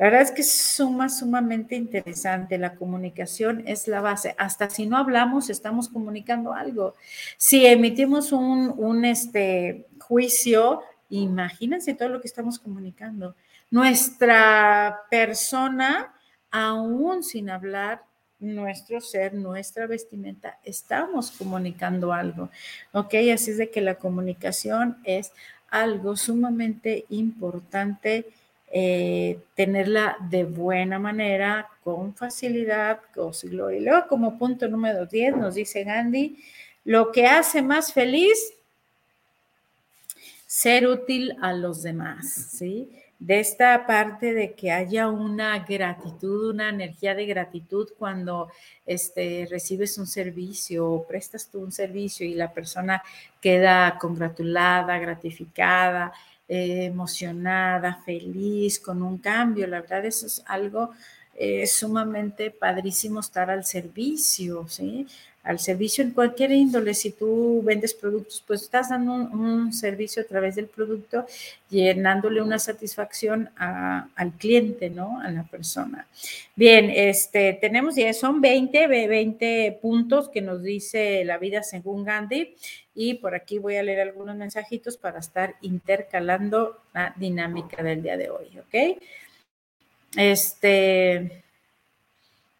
[0.01, 2.57] La verdad es que es suma, sumamente interesante.
[2.57, 4.33] La comunicación es la base.
[4.39, 6.95] Hasta si no hablamos, estamos comunicando algo.
[7.37, 13.35] Si emitimos un, este, juicio, imagínense todo lo que estamos comunicando.
[13.69, 16.15] Nuestra persona,
[16.49, 18.01] aún sin hablar,
[18.39, 22.49] nuestro ser, nuestra vestimenta, estamos comunicando algo.
[22.91, 23.13] ¿Ok?
[23.31, 25.31] Así es de que la comunicación es
[25.69, 28.25] algo sumamente importante
[28.73, 33.01] eh, tenerla de buena manera, con facilidad,
[33.43, 36.37] Y luego como punto número 10 nos dice Gandhi,
[36.85, 38.53] lo que hace más feliz,
[40.47, 42.89] ser útil a los demás, ¿sí?
[43.19, 48.49] De esta parte de que haya una gratitud, una energía de gratitud cuando
[48.85, 53.03] este, recibes un servicio o prestas tú un servicio y la persona
[53.39, 56.13] queda congratulada, gratificada,
[56.51, 59.67] eh, emocionada, feliz, con un cambio.
[59.67, 60.91] La verdad, eso es algo
[61.33, 65.07] es sumamente padrísimo estar al servicio, ¿sí?
[65.43, 66.93] Al servicio en cualquier índole.
[66.93, 71.25] Si tú vendes productos, pues estás dando un, servicio a través del producto,
[71.69, 75.19] llenándole una satisfacción al cliente, ¿no?
[75.21, 76.07] A la persona.
[76.55, 82.55] Bien, este, tenemos ya, son 20, 20 puntos que nos dice la vida según Gandhi.
[82.93, 88.17] Y por aquí voy a leer algunos mensajitos para estar intercalando la dinámica del día
[88.17, 89.01] de hoy, ¿ok?
[90.17, 91.43] Este,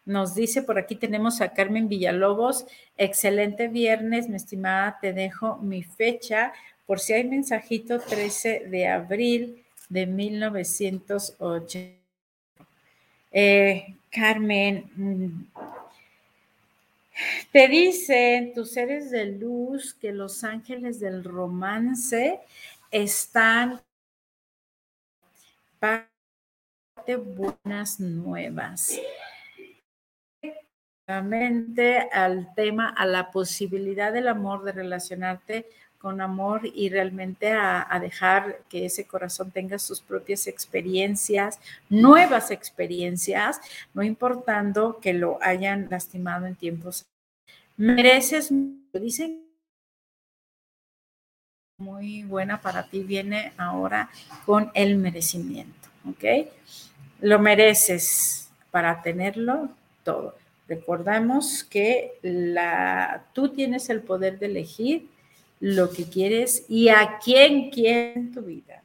[0.04, 2.66] nos dice por aquí tenemos a Carmen Villalobos.
[2.96, 4.98] Excelente viernes, mi estimada.
[5.00, 6.52] Te dejo mi fecha
[6.86, 12.02] por si hay mensajito 13 de abril de 1980.
[13.30, 15.46] Eh, Carmen, mm,
[17.52, 22.40] te dicen tus seres de luz que los ángeles del romance
[22.90, 23.80] están
[25.78, 26.08] para
[27.06, 28.98] buenas nuevas
[31.12, 35.66] al tema, a la posibilidad del amor, de relacionarte
[36.02, 43.60] con amor y realmente a, dejar que ese corazón tenga sus propias experiencias, nuevas experiencias,
[43.94, 47.06] no importando que lo hayan lastimado en tiempos.
[47.76, 48.52] Mereces,
[48.92, 49.44] dicen,
[51.78, 54.10] muy buena para ti, viene ahora
[54.44, 56.48] con el merecimiento, ¿ok?
[57.20, 59.68] Lo mereces para tenerlo
[60.02, 60.41] todo.
[60.72, 65.06] Recordamos que la, tú tienes el poder de elegir
[65.60, 68.82] lo que quieres y a quién quieres en tu vida.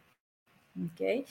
[0.76, 1.26] ¿Ok?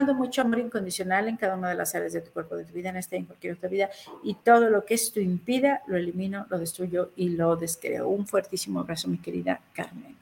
[0.00, 2.72] Dando mucho amor incondicional en cada una de las áreas de tu cuerpo, de tu
[2.72, 3.88] vida, en esta y en cualquier otra vida.
[4.24, 8.08] Y todo lo que esto impida, lo elimino, lo destruyo y lo descreo.
[8.08, 10.19] Un fuertísimo abrazo, mi querida Carmen.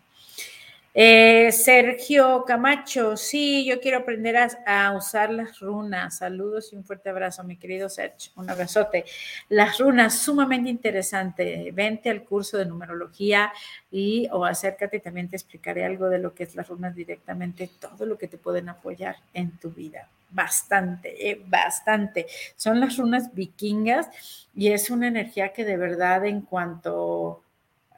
[0.94, 4.36] Eh, Sergio Camacho, sí, yo quiero aprender
[4.66, 6.18] a, usar las runas.
[6.18, 8.32] Saludos y un fuerte abrazo, mi querido Sergio.
[8.36, 9.04] Un abrazote.
[9.48, 11.70] Las runas, sumamente interesante.
[11.72, 13.52] Vente al curso de numerología
[13.90, 18.06] y o acércate también te explicaré algo de lo que es las runas directamente, todo
[18.06, 20.08] lo que te pueden apoyar en tu vida.
[20.30, 22.26] Bastante, eh, bastante.
[22.56, 24.08] Son las runas vikingas
[24.54, 27.42] y es una energía que de verdad en cuanto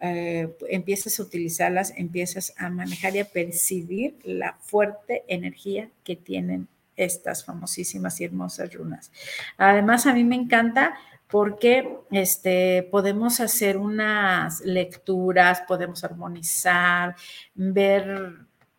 [0.01, 6.69] eh, empiezas a utilizarlas, empiezas a manejar y a percibir la fuerte energía que tienen
[6.97, 9.13] estas famosísimas y hermosas runas.
[9.57, 10.95] Además, a mí me encanta
[11.29, 17.15] porque este, podemos hacer unas lecturas, podemos armonizar,
[17.55, 18.37] ver,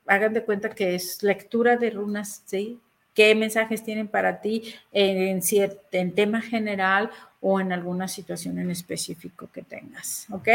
[0.08, 2.80] hagan de cuenta que es lectura de runas, ¿sí?
[3.14, 5.42] ¿Qué mensajes tienen para ti en,
[5.92, 7.12] en tema general
[7.42, 10.28] o en alguna situación en específico que tengas?
[10.32, 10.48] ¿Ok?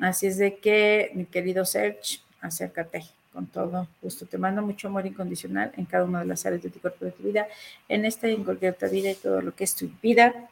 [0.00, 4.26] Así es de que, mi querido Serge, acércate con todo gusto.
[4.26, 7.12] Te mando mucho amor incondicional en cada una de las áreas de tu cuerpo, de
[7.12, 7.48] tu vida,
[7.88, 10.48] en esta y en cualquier otra vida y todo lo que es tu vida.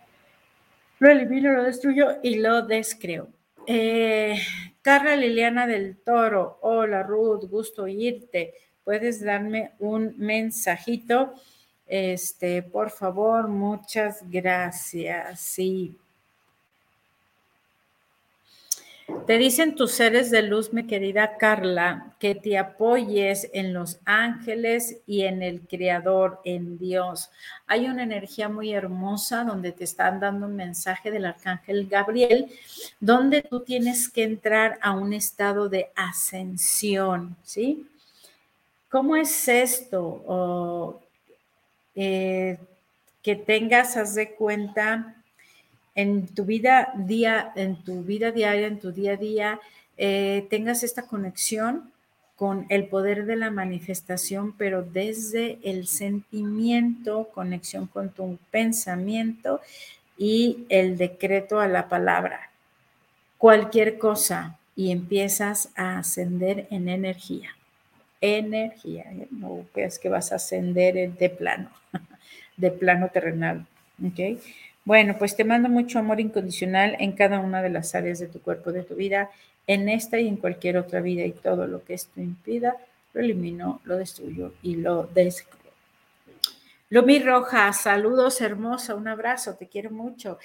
[0.98, 3.28] Lo elimino, lo destruyo y lo descreo.
[3.66, 4.38] Eh,
[4.82, 8.52] Carla Liliana del Toro, hola Ruth, gusto oírte.
[8.84, 11.34] Puedes darme un mensajito,
[11.86, 15.40] este, por favor, muchas gracias.
[15.40, 15.96] Sí,
[19.26, 25.02] te dicen tus seres de luz, mi querida Carla, que te apoyes en los ángeles
[25.06, 27.30] y en el Creador, en Dios.
[27.66, 32.50] Hay una energía muy hermosa donde te están dando un mensaje del Arcángel Gabriel,
[32.98, 37.86] donde tú tienes que entrar a un estado de ascensión, ¿sí?
[38.88, 41.02] ¿Cómo es esto?
[41.94, 42.58] Eh,
[43.22, 45.16] que tengas, haz de cuenta,
[45.94, 49.60] en tu vida día, en tu vida diaria, en tu día a día,
[49.96, 51.92] eh, tengas esta conexión
[52.36, 59.60] con el poder de la manifestación, pero desde el sentimiento, conexión con tu pensamiento
[60.18, 62.50] y el decreto a la palabra.
[63.38, 67.50] Cualquier cosa y empiezas a ascender en energía.
[68.20, 69.28] Energía, ¿eh?
[69.30, 71.70] no es que vas a ascender de plano,
[72.56, 73.66] de plano terrenal.
[74.04, 74.40] ¿ok?
[74.84, 78.40] Bueno, pues te mando mucho amor incondicional en cada una de las áreas de tu
[78.40, 79.30] cuerpo, de tu vida,
[79.66, 82.76] en esta y en cualquier otra vida y todo lo que esto impida,
[83.14, 85.58] lo elimino, lo destruyo y lo descubro.
[86.90, 90.38] Lumi Roja, saludos hermosa, un abrazo, te quiero mucho.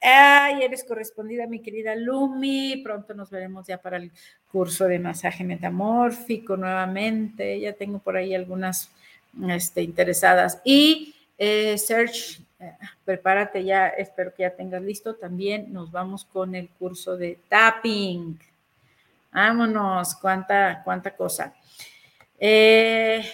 [0.00, 2.80] Ay, eres correspondida, mi querida Lumi.
[2.84, 4.12] Pronto nos veremos ya para el
[4.50, 7.58] curso de masaje metamórfico nuevamente.
[7.60, 8.90] Ya tengo por ahí algunas
[9.48, 10.60] este, interesadas.
[10.64, 12.72] Y eh, Serge, eh,
[13.04, 15.16] prepárate ya, espero que ya tengas listo.
[15.16, 18.38] También nos vamos con el curso de tapping.
[19.32, 21.54] Vámonos, cuánta, cuánta cosa.
[22.38, 23.24] Eh,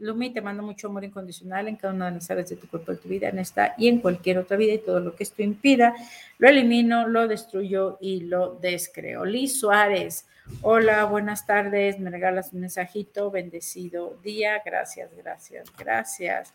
[0.00, 2.92] Lumi, te mando mucho amor incondicional en cada una de las áreas de tu cuerpo,
[2.92, 5.42] de tu vida, en esta y en cualquier otra vida, y todo lo que esto
[5.42, 5.94] impida,
[6.38, 9.24] lo elimino, lo destruyo y lo descreo.
[9.24, 10.26] Liz Suárez,
[10.62, 16.54] hola, buenas tardes, me regalas un mensajito, bendecido día, gracias, gracias, gracias.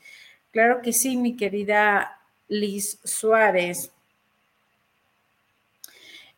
[0.52, 3.95] Claro que sí, mi querida Liz Suárez.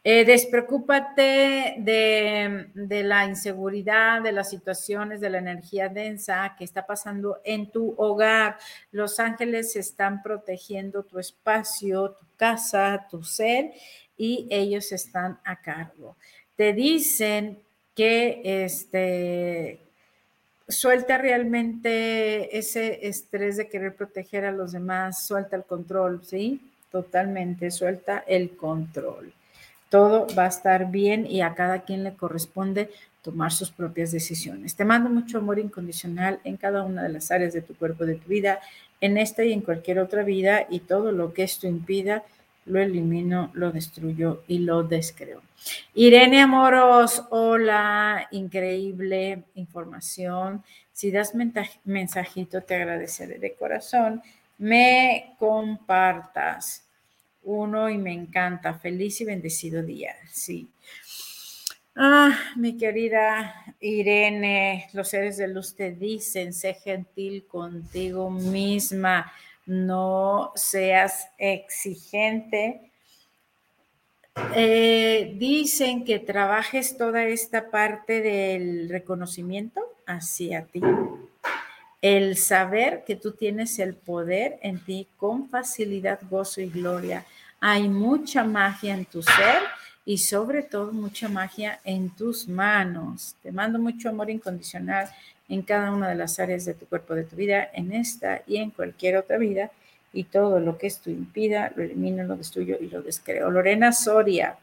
[0.09, 7.41] Eh, despreocúpate de, la inseguridad, de las situaciones, de la energía densa que está pasando
[7.43, 8.57] en tu hogar.
[8.93, 13.73] Los ángeles están protegiendo tu espacio, tu casa, tu ser
[14.15, 16.15] y ellos están a cargo.
[16.55, 17.59] Te dicen
[17.93, 19.81] que este,
[20.69, 26.61] suelta realmente ese estrés de querer proteger a los demás, suelta el control, ¿sí?
[26.91, 29.33] Totalmente, suelta el control
[29.89, 32.89] todo va a estar bien y a cada quien le corresponde
[33.21, 34.75] tomar sus propias decisiones.
[34.75, 38.15] Te mando mucho amor incondicional en cada una de las áreas de tu cuerpo, de
[38.15, 38.59] tu vida,
[39.01, 42.23] en esta y en cualquier otra vida, y todo lo que esto impida,
[42.65, 45.41] lo elimino, lo destruyo y lo descreo.
[45.93, 50.63] Irene Amoros, hola, increíble información.
[50.91, 51.33] Si das
[51.83, 54.21] mensajito, te agradeceré de corazón.
[54.57, 56.86] Me compartas
[57.47, 58.73] uno y me encanta.
[58.73, 60.69] Feliz y bendecido día, sí.
[61.95, 69.31] Ah, mi querida Irene, los seres de luz te dicen, sé gentil contigo misma,
[69.65, 72.91] no seas exigente.
[74.53, 80.81] Eh, dicen que trabajes toda esta parte del reconocimiento hacia ti.
[82.01, 87.25] El saber que tú tienes el poder en ti con facilidad, gozo y gloria
[87.59, 89.61] hay mucha magia en tu ser
[90.05, 93.35] y sobre todo mucha magia en tus manos.
[93.41, 95.09] Te mando mucho amor incondicional
[95.49, 98.57] en cada una de las áreas de tu cuerpo, de tu vida, en esta y
[98.57, 99.71] en cualquier otra vida.
[100.13, 103.49] Y todo lo que esto impida, lo elimino, lo destruyo y lo descreo.
[103.51, 104.57] Lorena Soria.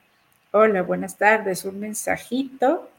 [0.52, 1.64] Hola, buenas tardes.
[1.64, 2.90] Un mensajito.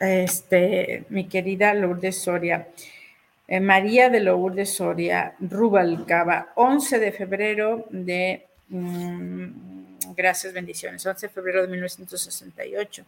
[0.00, 2.68] Este, mi querida Lourdes Soria.
[3.46, 11.32] Eh, María de Lourdes Soria Rubalcaba, 11 de febrero de, mm, gracias, bendiciones, 11 de
[11.32, 13.04] febrero de 1968.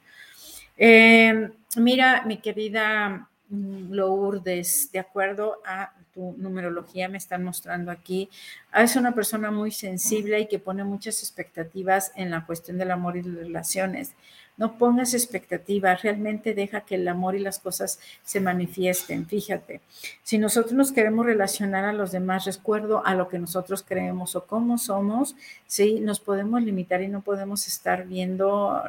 [0.77, 8.29] Eh, mira, mi querida mm, Lourdes, de acuerdo a tu numerología, me están mostrando aquí,
[8.75, 13.17] es una persona muy sensible y que pone muchas expectativas en la cuestión del amor
[13.17, 14.13] y las relaciones.
[14.57, 19.27] No pongas expectativas, realmente deja que el amor y las cosas se manifiesten.
[19.27, 19.81] Fíjate,
[20.23, 24.47] si nosotros nos queremos relacionar a los demás, recuerdo a lo que nosotros creemos o
[24.47, 25.37] cómo somos,
[25.67, 28.83] sí, nos podemos limitar y no podemos estar viendo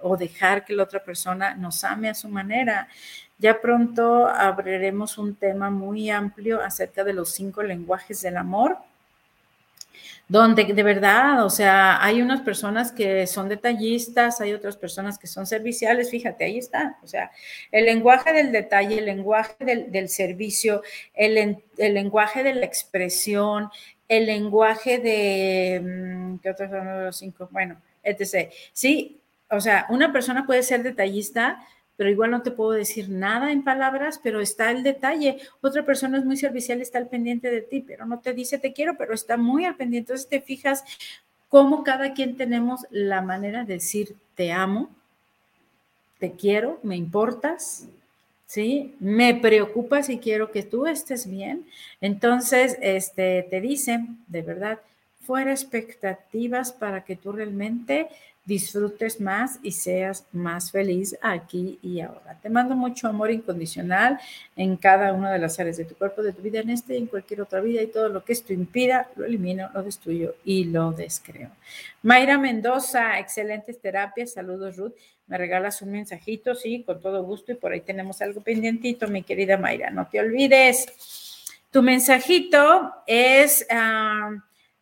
[0.00, 2.88] o dejar que la otra persona nos ame a su manera.
[3.38, 8.78] Ya pronto abriremos un tema muy amplio acerca de los cinco lenguajes del amor
[10.28, 15.26] donde de verdad, o sea, hay unas personas que son detallistas, hay otras personas que
[15.26, 17.30] son serviciales, fíjate, ahí está, o sea,
[17.72, 20.82] el lenguaje del detalle, el lenguaje del, servicio,
[21.14, 23.70] el, lenguaje de la expresión,
[24.06, 27.48] el lenguaje de, mm, ¿qué otros son los cinco?
[27.50, 28.50] Bueno, etc.
[28.72, 31.58] Sí, o sea, una persona puede ser detallista,
[31.98, 35.38] pero igual no te puedo decir nada en palabras, pero está el detalle.
[35.60, 38.72] Otra persona es muy servicial, está al pendiente de ti, pero no te dice te
[38.72, 40.12] quiero, pero está muy al pendiente.
[40.12, 40.84] Entonces te fijas
[41.48, 44.90] cómo cada quien tenemos la manera de decir te amo,
[46.20, 47.88] te quiero, me importas,
[48.46, 48.94] ¿sí?
[49.00, 51.66] Me preocupas y quiero que tú estés bien.
[52.00, 54.78] Entonces, este, te dicen, de verdad,
[55.26, 58.08] fuera expectativas para que tú realmente
[58.48, 62.38] disfrutes más y seas más feliz aquí y ahora.
[62.40, 64.18] Te mando mucho amor incondicional
[64.56, 66.96] en cada una de las áreas de tu cuerpo, de tu vida, en este y
[66.96, 70.64] en cualquier otra vida, y todo lo que esto impida, lo elimino, lo destruyo y
[70.64, 71.50] lo descreo.
[72.02, 74.94] Mayra Mendoza, excelentes terapias, saludos Ruth,
[75.26, 79.24] me regalas un mensajito, sí, con todo gusto, y por ahí tenemos algo pendientito, mi
[79.24, 80.86] querida Mayra, no te olvides.
[81.70, 83.66] Tu mensajito es...
[83.70, 84.30] Ah,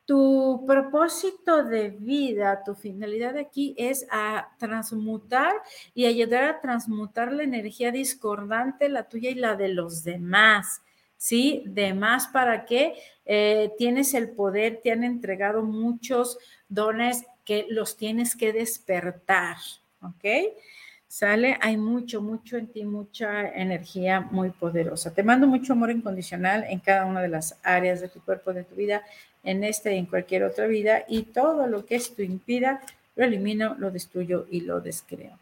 [0.07, 5.52] tu propósito de vida, tu finalidad aquí es a transmutar
[5.94, 10.80] y ayudar a transmutar la energía discordante, la tuya y la de los demás.
[11.18, 11.64] ¿Sí?
[11.66, 12.94] Demás para que
[13.24, 16.38] eh, tienes el poder, te han entregado muchos
[16.68, 19.57] dones que los tienes que despertar.
[20.02, 20.54] ¿Ok?
[21.09, 21.57] ¿Sale?
[21.62, 25.14] Hay mucho, mucho en ti, mucha energía muy poderosa.
[25.14, 28.64] Te mando mucho amor incondicional en cada una de las áreas de tu cuerpo, de
[28.64, 29.02] tu vida,
[29.47, 32.82] en esta y en cualquier otra vida, y todo lo que esto impida,
[33.14, 35.38] lo elimino, lo destruyo y lo descreo.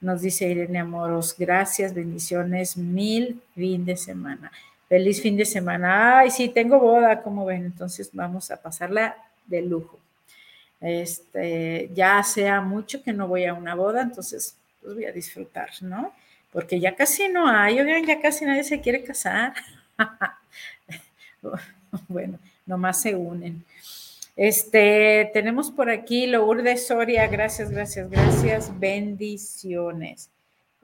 [0.00, 4.50] Nos dice Irene Amoros, gracias, bendiciones, mil fin de semana.
[4.88, 6.18] Feliz fin de semana.
[6.18, 10.00] Ay, sí, tengo boda, como ven, entonces vamos a pasarla de lujo.
[10.80, 15.70] Este, ya sea mucho que no voy a una boda, entonces pues voy a disfrutar,
[15.82, 16.12] ¿no?
[16.50, 19.54] Porque ya casi no hay, oigan, ya casi nadie se quiere casar.
[22.08, 23.64] bueno, nomás se unen.
[24.36, 30.30] Este, tenemos por aquí Lourdes Soria, gracias, gracias, gracias, bendiciones.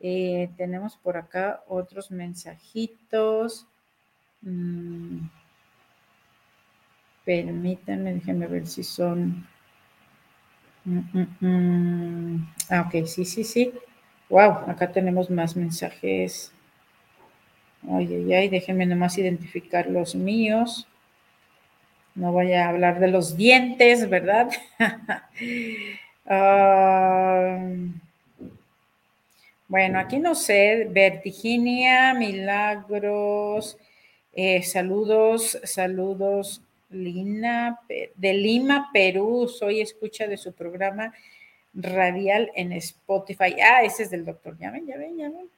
[0.00, 3.66] Eh, tenemos por acá otros mensajitos.
[4.42, 5.26] Mm.
[7.24, 9.46] Permítanme, déjenme ver si son.
[10.84, 13.72] Mm, mm, ah, ok, sí, sí, sí.
[14.30, 16.52] Wow, acá tenemos más mensajes.
[17.90, 20.86] Ay, ay, ay, déjenme nomás identificar los míos.
[22.18, 24.50] No voy a hablar de los dientes, ¿verdad?
[26.30, 27.58] Ah,
[29.66, 33.78] bueno, aquí no sé, Vertiginia, Milagros,
[34.34, 36.60] eh, saludos, saludos,
[36.90, 41.14] Lina, de Lima, Perú, soy escucha de su programa
[41.72, 43.56] radial en Spotify.
[43.62, 45.48] Ah, ese es del doctor, ya ven, ya ven, ya ven.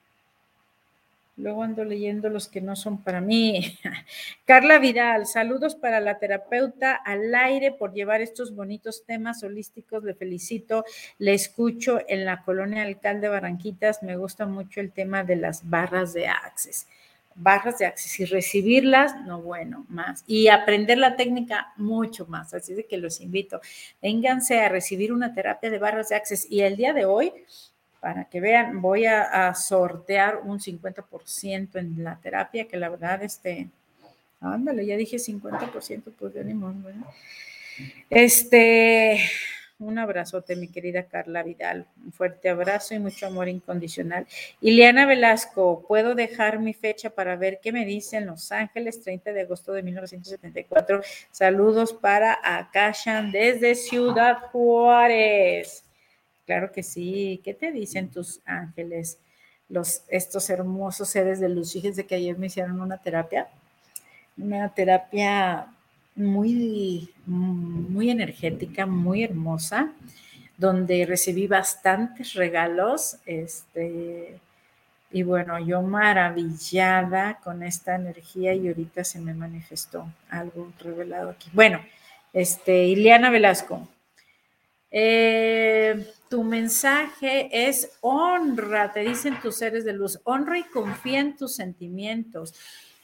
[1.41, 3.79] Luego ando leyendo los que no son para mí.
[4.45, 10.05] Carla Vidal, saludos para la terapeuta al aire por llevar estos bonitos temas holísticos.
[10.05, 10.85] Le felicito.
[11.19, 14.03] Le escucho en la colonia Alcalde Barranquitas.
[14.03, 16.87] Me gusta mucho el tema de las barras de Access.
[17.35, 20.25] Barras de Access y recibirlas, no bueno, más.
[20.27, 22.53] Y aprender la técnica, mucho más.
[22.53, 23.63] Así de que los invito.
[24.03, 26.47] Vénganse a recibir una terapia de barras de Access.
[26.51, 27.33] Y el día de hoy
[28.01, 33.69] para que vean, voy a, sortear un 50% en la terapia, que la verdad, este,
[34.41, 37.07] ándale, ya dije 50%, pues de ánimo, ¿verdad?
[38.09, 39.21] Este,
[39.79, 41.87] un abrazote, mi querida Carla Vidal.
[42.05, 44.27] Un fuerte abrazo y mucho amor incondicional.
[44.61, 49.43] Ileana Velasco, ¿puedo dejar mi fecha para ver qué me dicen Los Ángeles, 30 de
[49.43, 51.03] agosto de 1974?
[51.31, 55.85] Saludos para Akashan desde Ciudad Juárez.
[56.51, 57.41] Claro que sí.
[57.45, 59.21] ¿Qué te dicen tus ángeles?
[59.69, 61.75] Los, estos hermosos seres de luz.
[61.75, 63.47] Fíjense que ayer me hicieron una terapia,
[64.37, 65.69] una terapia
[66.17, 69.93] muy, muy energética, muy hermosa,
[70.59, 73.19] donde recibí bastantes regalos.
[73.27, 74.41] Este,
[75.13, 81.49] y bueno, yo maravillada con esta energía y ahorita se me manifestó algo revelado aquí.
[81.53, 81.81] Bueno,
[82.33, 83.87] este, Ileana Velasco,
[84.91, 91.37] eh, tu mensaje es honra, te dicen tus seres de luz, honra y confía en
[91.37, 92.55] tus sentimientos.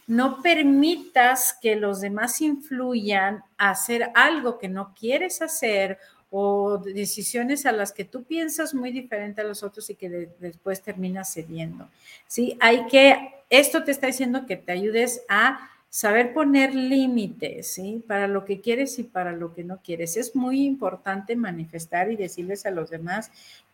[0.07, 5.99] No permitas que los demás influyan a hacer algo que no quieres hacer
[6.30, 10.82] o decisiones a las que tú piensas muy diferente a los otros y que después
[10.82, 11.89] terminas cediendo.
[12.26, 18.05] Sí, hay que, esto te está diciendo que te ayudes a saber poner límites, ¿sí?
[18.07, 20.18] Para lo que quieres y para lo que no quieres.
[20.18, 23.30] Es muy importante manifestar y decirles a los demás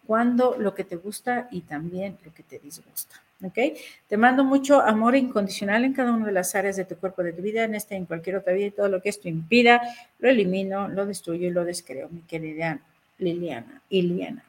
[0.06, 3.76] cuando lo que te gusta y también lo que te disgusta, ¿ok?
[4.06, 7.32] Te mando mucho amor incondicional en cada una de las áreas de tu cuerpo, de
[7.32, 9.82] tu vida, en esta y en cualquier otra vida, y todo lo que esto impida,
[10.20, 12.78] lo elimino, lo destruyo y lo descreo, mi querida
[13.18, 14.44] Liliana, Iliana.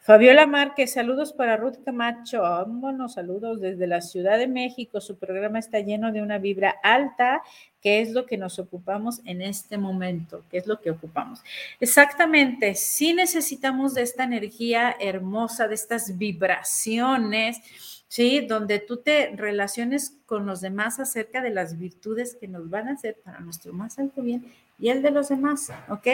[0.00, 2.42] Fabiola Márquez, saludos para Ruth Camacho.
[2.42, 5.00] Vámonos, saludos desde la Ciudad de México.
[5.00, 7.42] Su programa está lleno de una vibra alta,
[7.80, 11.42] que es lo que nos ocupamos en este momento, que es lo que ocupamos.
[11.78, 17.60] Exactamente, sí necesitamos de esta energía hermosa, de estas vibraciones,
[18.08, 18.40] ¿sí?
[18.40, 22.92] Donde tú te relaciones con los demás acerca de las virtudes que nos van a
[22.92, 24.44] hacer para nuestro más alto bien
[24.78, 26.08] y el de los demás, ¿ok?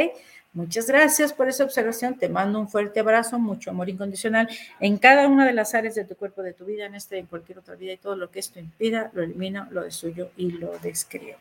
[0.54, 2.18] Muchas gracias por esa observación.
[2.18, 4.48] Te mando un fuerte abrazo, mucho amor incondicional
[4.80, 7.20] en cada una de las áreas de tu cuerpo, de tu vida, en esta y
[7.20, 7.92] en cualquier otra vida.
[7.92, 11.36] Y todo lo que esto impida, lo elimino, lo destruyo y lo descrío.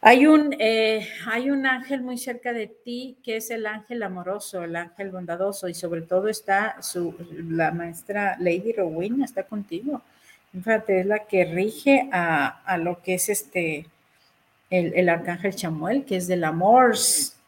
[0.00, 4.62] Hay un, eh, hay un ángel muy cerca de ti que es el ángel amoroso,
[4.62, 7.14] el ángel bondadoso, y sobre todo está su,
[7.48, 10.02] la maestra Lady Rowena, está contigo.
[10.52, 13.86] Fíjate, es la que rige a, a lo que es este,
[14.70, 16.96] el, el arcángel Chamuel, que es del amor,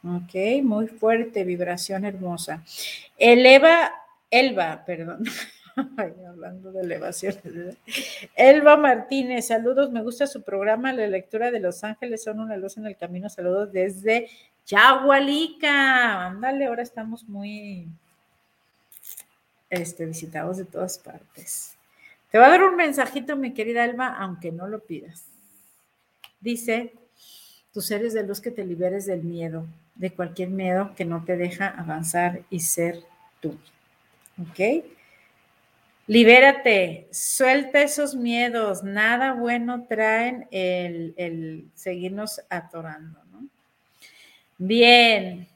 [0.03, 2.63] Ok, muy fuerte, vibración hermosa.
[3.19, 3.93] Eleva,
[4.31, 5.25] Elba, perdón.
[6.29, 7.77] hablando de elevaciones.
[8.35, 12.77] Elba Martínez, saludos, me gusta su programa, la lectura de Los Ángeles son una luz
[12.77, 14.29] en el camino, saludos desde
[14.67, 16.27] Yahualica.
[16.27, 17.87] Ándale, ahora estamos muy
[19.69, 21.75] este, visitados de todas partes.
[22.31, 25.25] Te va a dar un mensajito, mi querida Elba, aunque no lo pidas.
[26.41, 26.93] Dice,
[27.73, 31.37] tus seres de luz que te liberes del miedo, de cualquier miedo que no te
[31.37, 33.01] deja avanzar y ser
[33.41, 33.57] tú.
[34.41, 34.85] ¿Ok?
[36.07, 43.47] Libérate, suelta esos miedos, nada bueno traen el, el seguirnos atorando, ¿no?
[44.59, 45.47] Bien,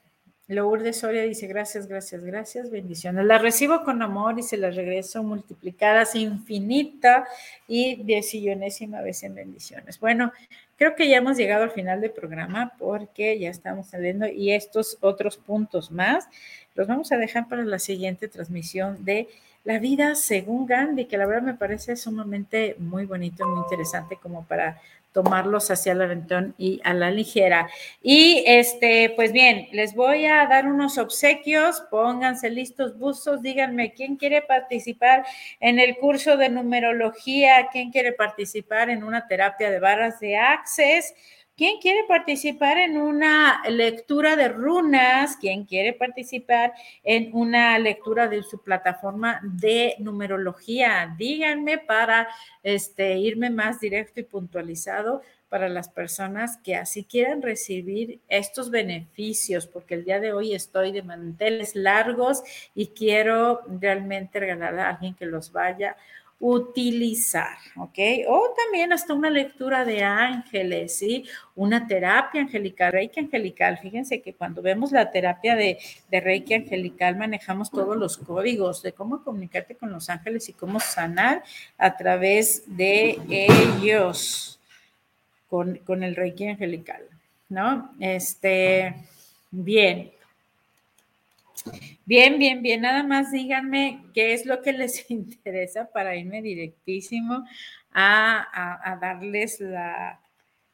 [0.47, 3.25] Lourdes Soria dice, gracias, gracias, gracias, bendiciones.
[3.25, 7.27] Las recibo con amor y se las regreso multiplicadas infinita
[7.67, 9.99] y diecillonésima vez en bendiciones.
[9.99, 10.33] Bueno,
[10.77, 14.99] creo que ya hemos llegado al final del programa porque ya estamos saliendo y estos
[15.01, 16.29] otros puntos más
[16.75, 19.29] los vamos a dejar para la siguiente transmisión de
[19.65, 24.45] la vida según Gandhi, que la verdad me parece sumamente muy bonito, muy interesante como
[24.45, 24.79] para
[25.15, 27.71] tomarlos hacia el aventón y a la ligera.
[28.03, 34.17] Y este, pues bien, les voy a dar unos obsequios, pónganse listos, buzos, díganme quién
[34.17, 35.25] quiere participar
[35.61, 41.15] en el curso de numerología, quién quiere participar en una terapia de barras de access
[41.57, 45.37] ¿Quién quiere participar en una lectura de runas?
[45.37, 46.73] ¿Quién quiere participar
[47.05, 51.15] en una lectura de su plataforma de numerología?
[51.17, 52.27] Díganme para
[52.65, 59.69] este, irme más directo y puntualizado para las personas que así quieran recibir estos beneficios,
[59.69, 62.43] porque el día de hoy estoy de manteles largos
[62.75, 65.97] y quiero realmente regalar a alguien que los vaya
[66.47, 67.99] utilizar, ¿ok?
[68.29, 71.25] O también hasta una lectura de ángeles, ¿sí?
[71.55, 73.79] Una terapia angelical, Reiki angelical.
[73.79, 75.79] Fíjense que cuando vemos la terapia de,
[76.11, 80.81] de Reiki angelical manejamos todos los códigos de cómo comunicarte con los ángeles y cómo
[80.81, 81.43] sanar
[81.79, 84.61] a través de ellos
[85.49, 87.05] con, con el Reiki angelical,
[87.49, 87.91] ¿no?
[88.01, 88.95] Este,
[89.51, 90.13] bien.
[92.07, 92.83] Bien, bien, bien.
[92.83, 97.45] Nada más díganme qué es lo que les interesa para irme directísimo
[97.93, 100.21] a, darles la,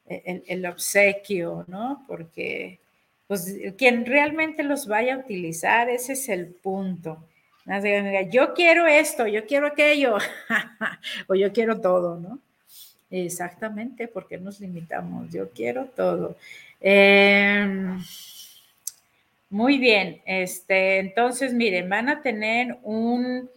[0.05, 2.03] el, obsequio, ¿no?
[2.07, 2.79] Porque
[3.27, 7.25] pues quien realmente los vaya a utilizar, ese es el punto.
[8.31, 10.17] Yo quiero esto, yo quiero aquello,
[11.27, 12.39] o yo quiero todo, ¿no?
[13.09, 15.31] Exactamente, porque nos limitamos.
[15.31, 16.35] Yo quiero todo.
[16.81, 17.97] Eh,
[19.51, 23.49] muy bien, este, entonces miren, van a tener un,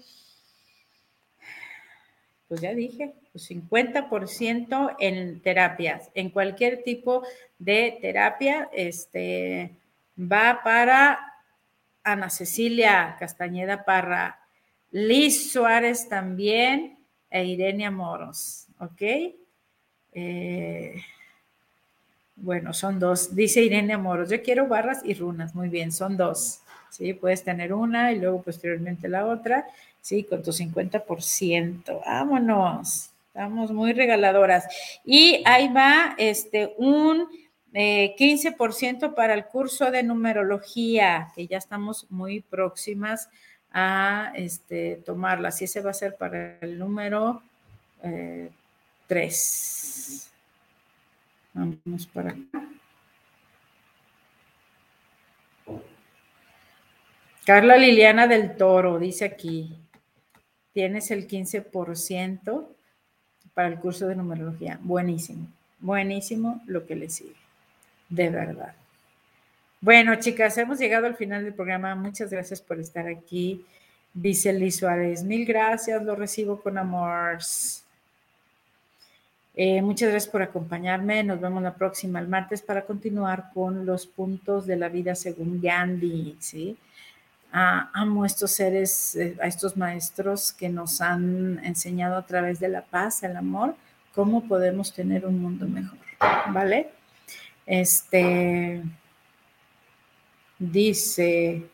[2.49, 7.24] pues ya dije, 50% en terapias, en cualquier tipo
[7.61, 9.76] de terapia, este,
[10.18, 11.20] va para
[12.03, 14.40] Ana Cecilia Castañeda Parra,
[14.90, 16.99] Liz Suárez también
[17.30, 19.03] e Irenia Moros, ¿ok?
[20.12, 20.95] Eh,
[22.37, 23.35] bueno, son dos.
[23.35, 25.55] Dice Irene Moros, yo quiero barras y runas.
[25.55, 26.61] Muy bien, son dos.
[26.91, 29.66] Sí, puedes tener una y luego posteriormente la otra.
[30.01, 32.01] Sí, con tu 50%.
[32.05, 33.11] Vámonos.
[33.28, 34.64] Estamos muy regaladoras.
[35.05, 37.26] Y ahí va este, un
[37.72, 43.28] 15% eh, para el curso de numerología, que ya estamos muy próximas
[43.72, 45.49] a este, tomarla.
[45.49, 47.43] Así ese va a ser para el número
[49.09, 50.30] 3.
[50.30, 50.34] Eh,
[51.55, 52.64] Vamos para acá.
[57.46, 59.78] Carla Liliana del Toro dice aquí,
[60.72, 62.66] tienes el 15%
[63.52, 64.78] para el curso de numerología.
[64.82, 65.48] Buenísimo,
[65.78, 67.36] buenísimo lo que le sigue,
[68.09, 68.74] de verdad.
[69.80, 71.94] Bueno, chicas, hemos llegado al final del programa.
[71.94, 73.66] Muchas gracias por estar aquí.
[74.14, 77.38] Dice Liz Suárez, mil gracias, lo recibo con amor.
[79.57, 81.22] Eh, muchas gracias por acompañarme.
[81.22, 85.61] Nos vemos la próxima, el martes, para continuar con los puntos de la vida según
[85.61, 86.36] Gandhi.
[86.40, 86.76] ¿sí?
[87.52, 92.59] Ah, amo a estos seres, eh, a estos maestros que nos han enseñado a través
[92.59, 93.76] de la paz, el amor,
[94.12, 95.98] cómo podemos tener un mundo mejor.
[96.48, 96.90] ¿Vale?
[97.66, 98.82] Este
[100.59, 101.66] dice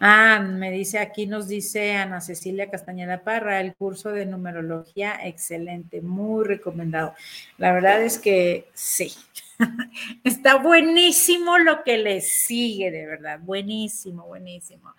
[0.00, 6.00] Ah, me dice aquí, nos dice Ana Cecilia Castañeda Parra, el curso de numerología, excelente,
[6.02, 7.14] muy recomendado.
[7.58, 9.12] La verdad es que sí,
[10.24, 14.94] está buenísimo lo que le sigue, de verdad, buenísimo, buenísimo.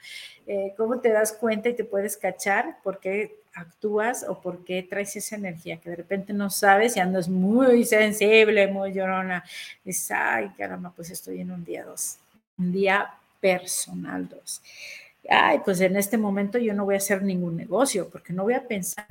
[0.47, 4.81] Eh, ¿Cómo te das cuenta y te puedes cachar por qué actúas o por qué
[4.83, 9.43] traes esa energía que de repente no sabes y andas muy sensible, muy llorona?
[9.83, 12.17] Dices, ay, caramba, pues estoy en un día dos,
[12.57, 14.61] un día personal dos.
[15.29, 18.53] Ay, pues en este momento yo no voy a hacer ningún negocio porque no voy
[18.53, 19.05] a pensar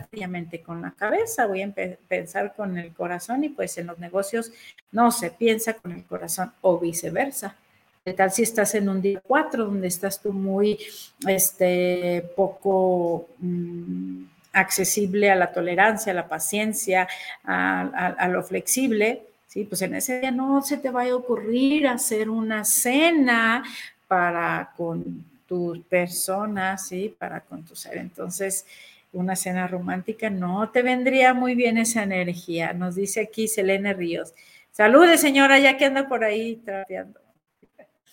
[0.64, 1.72] con la cabeza, voy a
[2.08, 4.52] pensar con el corazón y pues en los negocios
[4.92, 7.56] no se piensa con el corazón o viceversa.
[8.04, 10.78] ¿Qué tal si estás en un día cuatro donde estás tú muy,
[11.26, 17.08] este, poco mm, accesible a la tolerancia, a la paciencia,
[17.44, 19.22] a, a lo flexible?
[19.46, 23.62] Sí, pues en ese día no se te va a ocurrir hacer una cena
[24.08, 27.14] para con tus personas, ¿sí?
[27.18, 27.98] Para con tu ser.
[27.98, 28.66] Entonces,
[29.12, 34.34] una cena romántica, no te vendría muy bien esa energía, nos dice aquí Selene Ríos.
[34.72, 37.20] Salude, señora, ya que anda por ahí trapeando.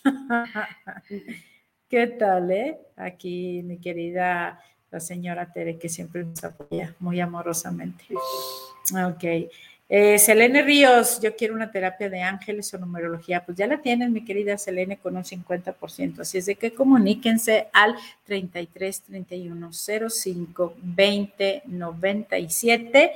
[1.89, 2.77] ¿Qué tal, eh?
[2.95, 4.61] Aquí mi querida
[4.91, 8.03] la señora Tere, que siempre nos apoya muy amorosamente.
[8.11, 9.49] Ok.
[9.93, 13.43] Eh, Selene Ríos, yo quiero una terapia de ángeles o numerología.
[13.45, 16.21] Pues ya la tienen, mi querida Selene, con un 50%.
[16.21, 23.11] Así es de que comuníquense al 33 31 05 20 97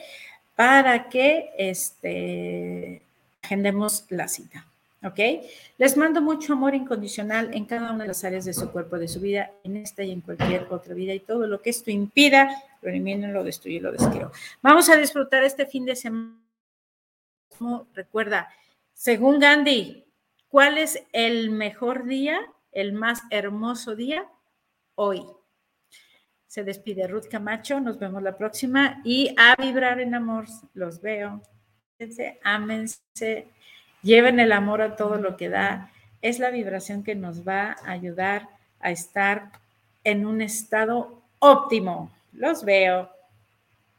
[0.53, 3.01] para que este,
[3.41, 4.65] agendemos la cita.
[5.01, 5.19] ¿Ok?
[5.77, 9.07] Les mando mucho amor incondicional en cada una de las áreas de su cuerpo, de
[9.07, 11.13] su vida, en esta y en cualquier otra vida.
[11.13, 12.49] Y todo lo que esto impida,
[12.81, 14.33] lo elimino, lo destruyo y lo desquiero.
[14.61, 16.44] Vamos a disfrutar este fin de semana.
[17.93, 18.49] Recuerda,
[18.93, 20.05] según Gandhi,
[20.47, 22.39] ¿cuál es el mejor día,
[22.71, 24.27] el más hermoso día?
[24.95, 25.25] Hoy.
[26.47, 30.45] Se despide Ruth Camacho, nos vemos la próxima y a vibrar en amor.
[30.73, 31.41] Los veo.
[32.43, 33.47] Ámense
[34.05, 35.91] lleven el amor a todo lo que da,
[36.21, 38.47] es la vibración que nos va a ayudar
[38.79, 39.51] a estar
[40.03, 42.11] en un estado óptimo.
[42.31, 43.09] Los veo.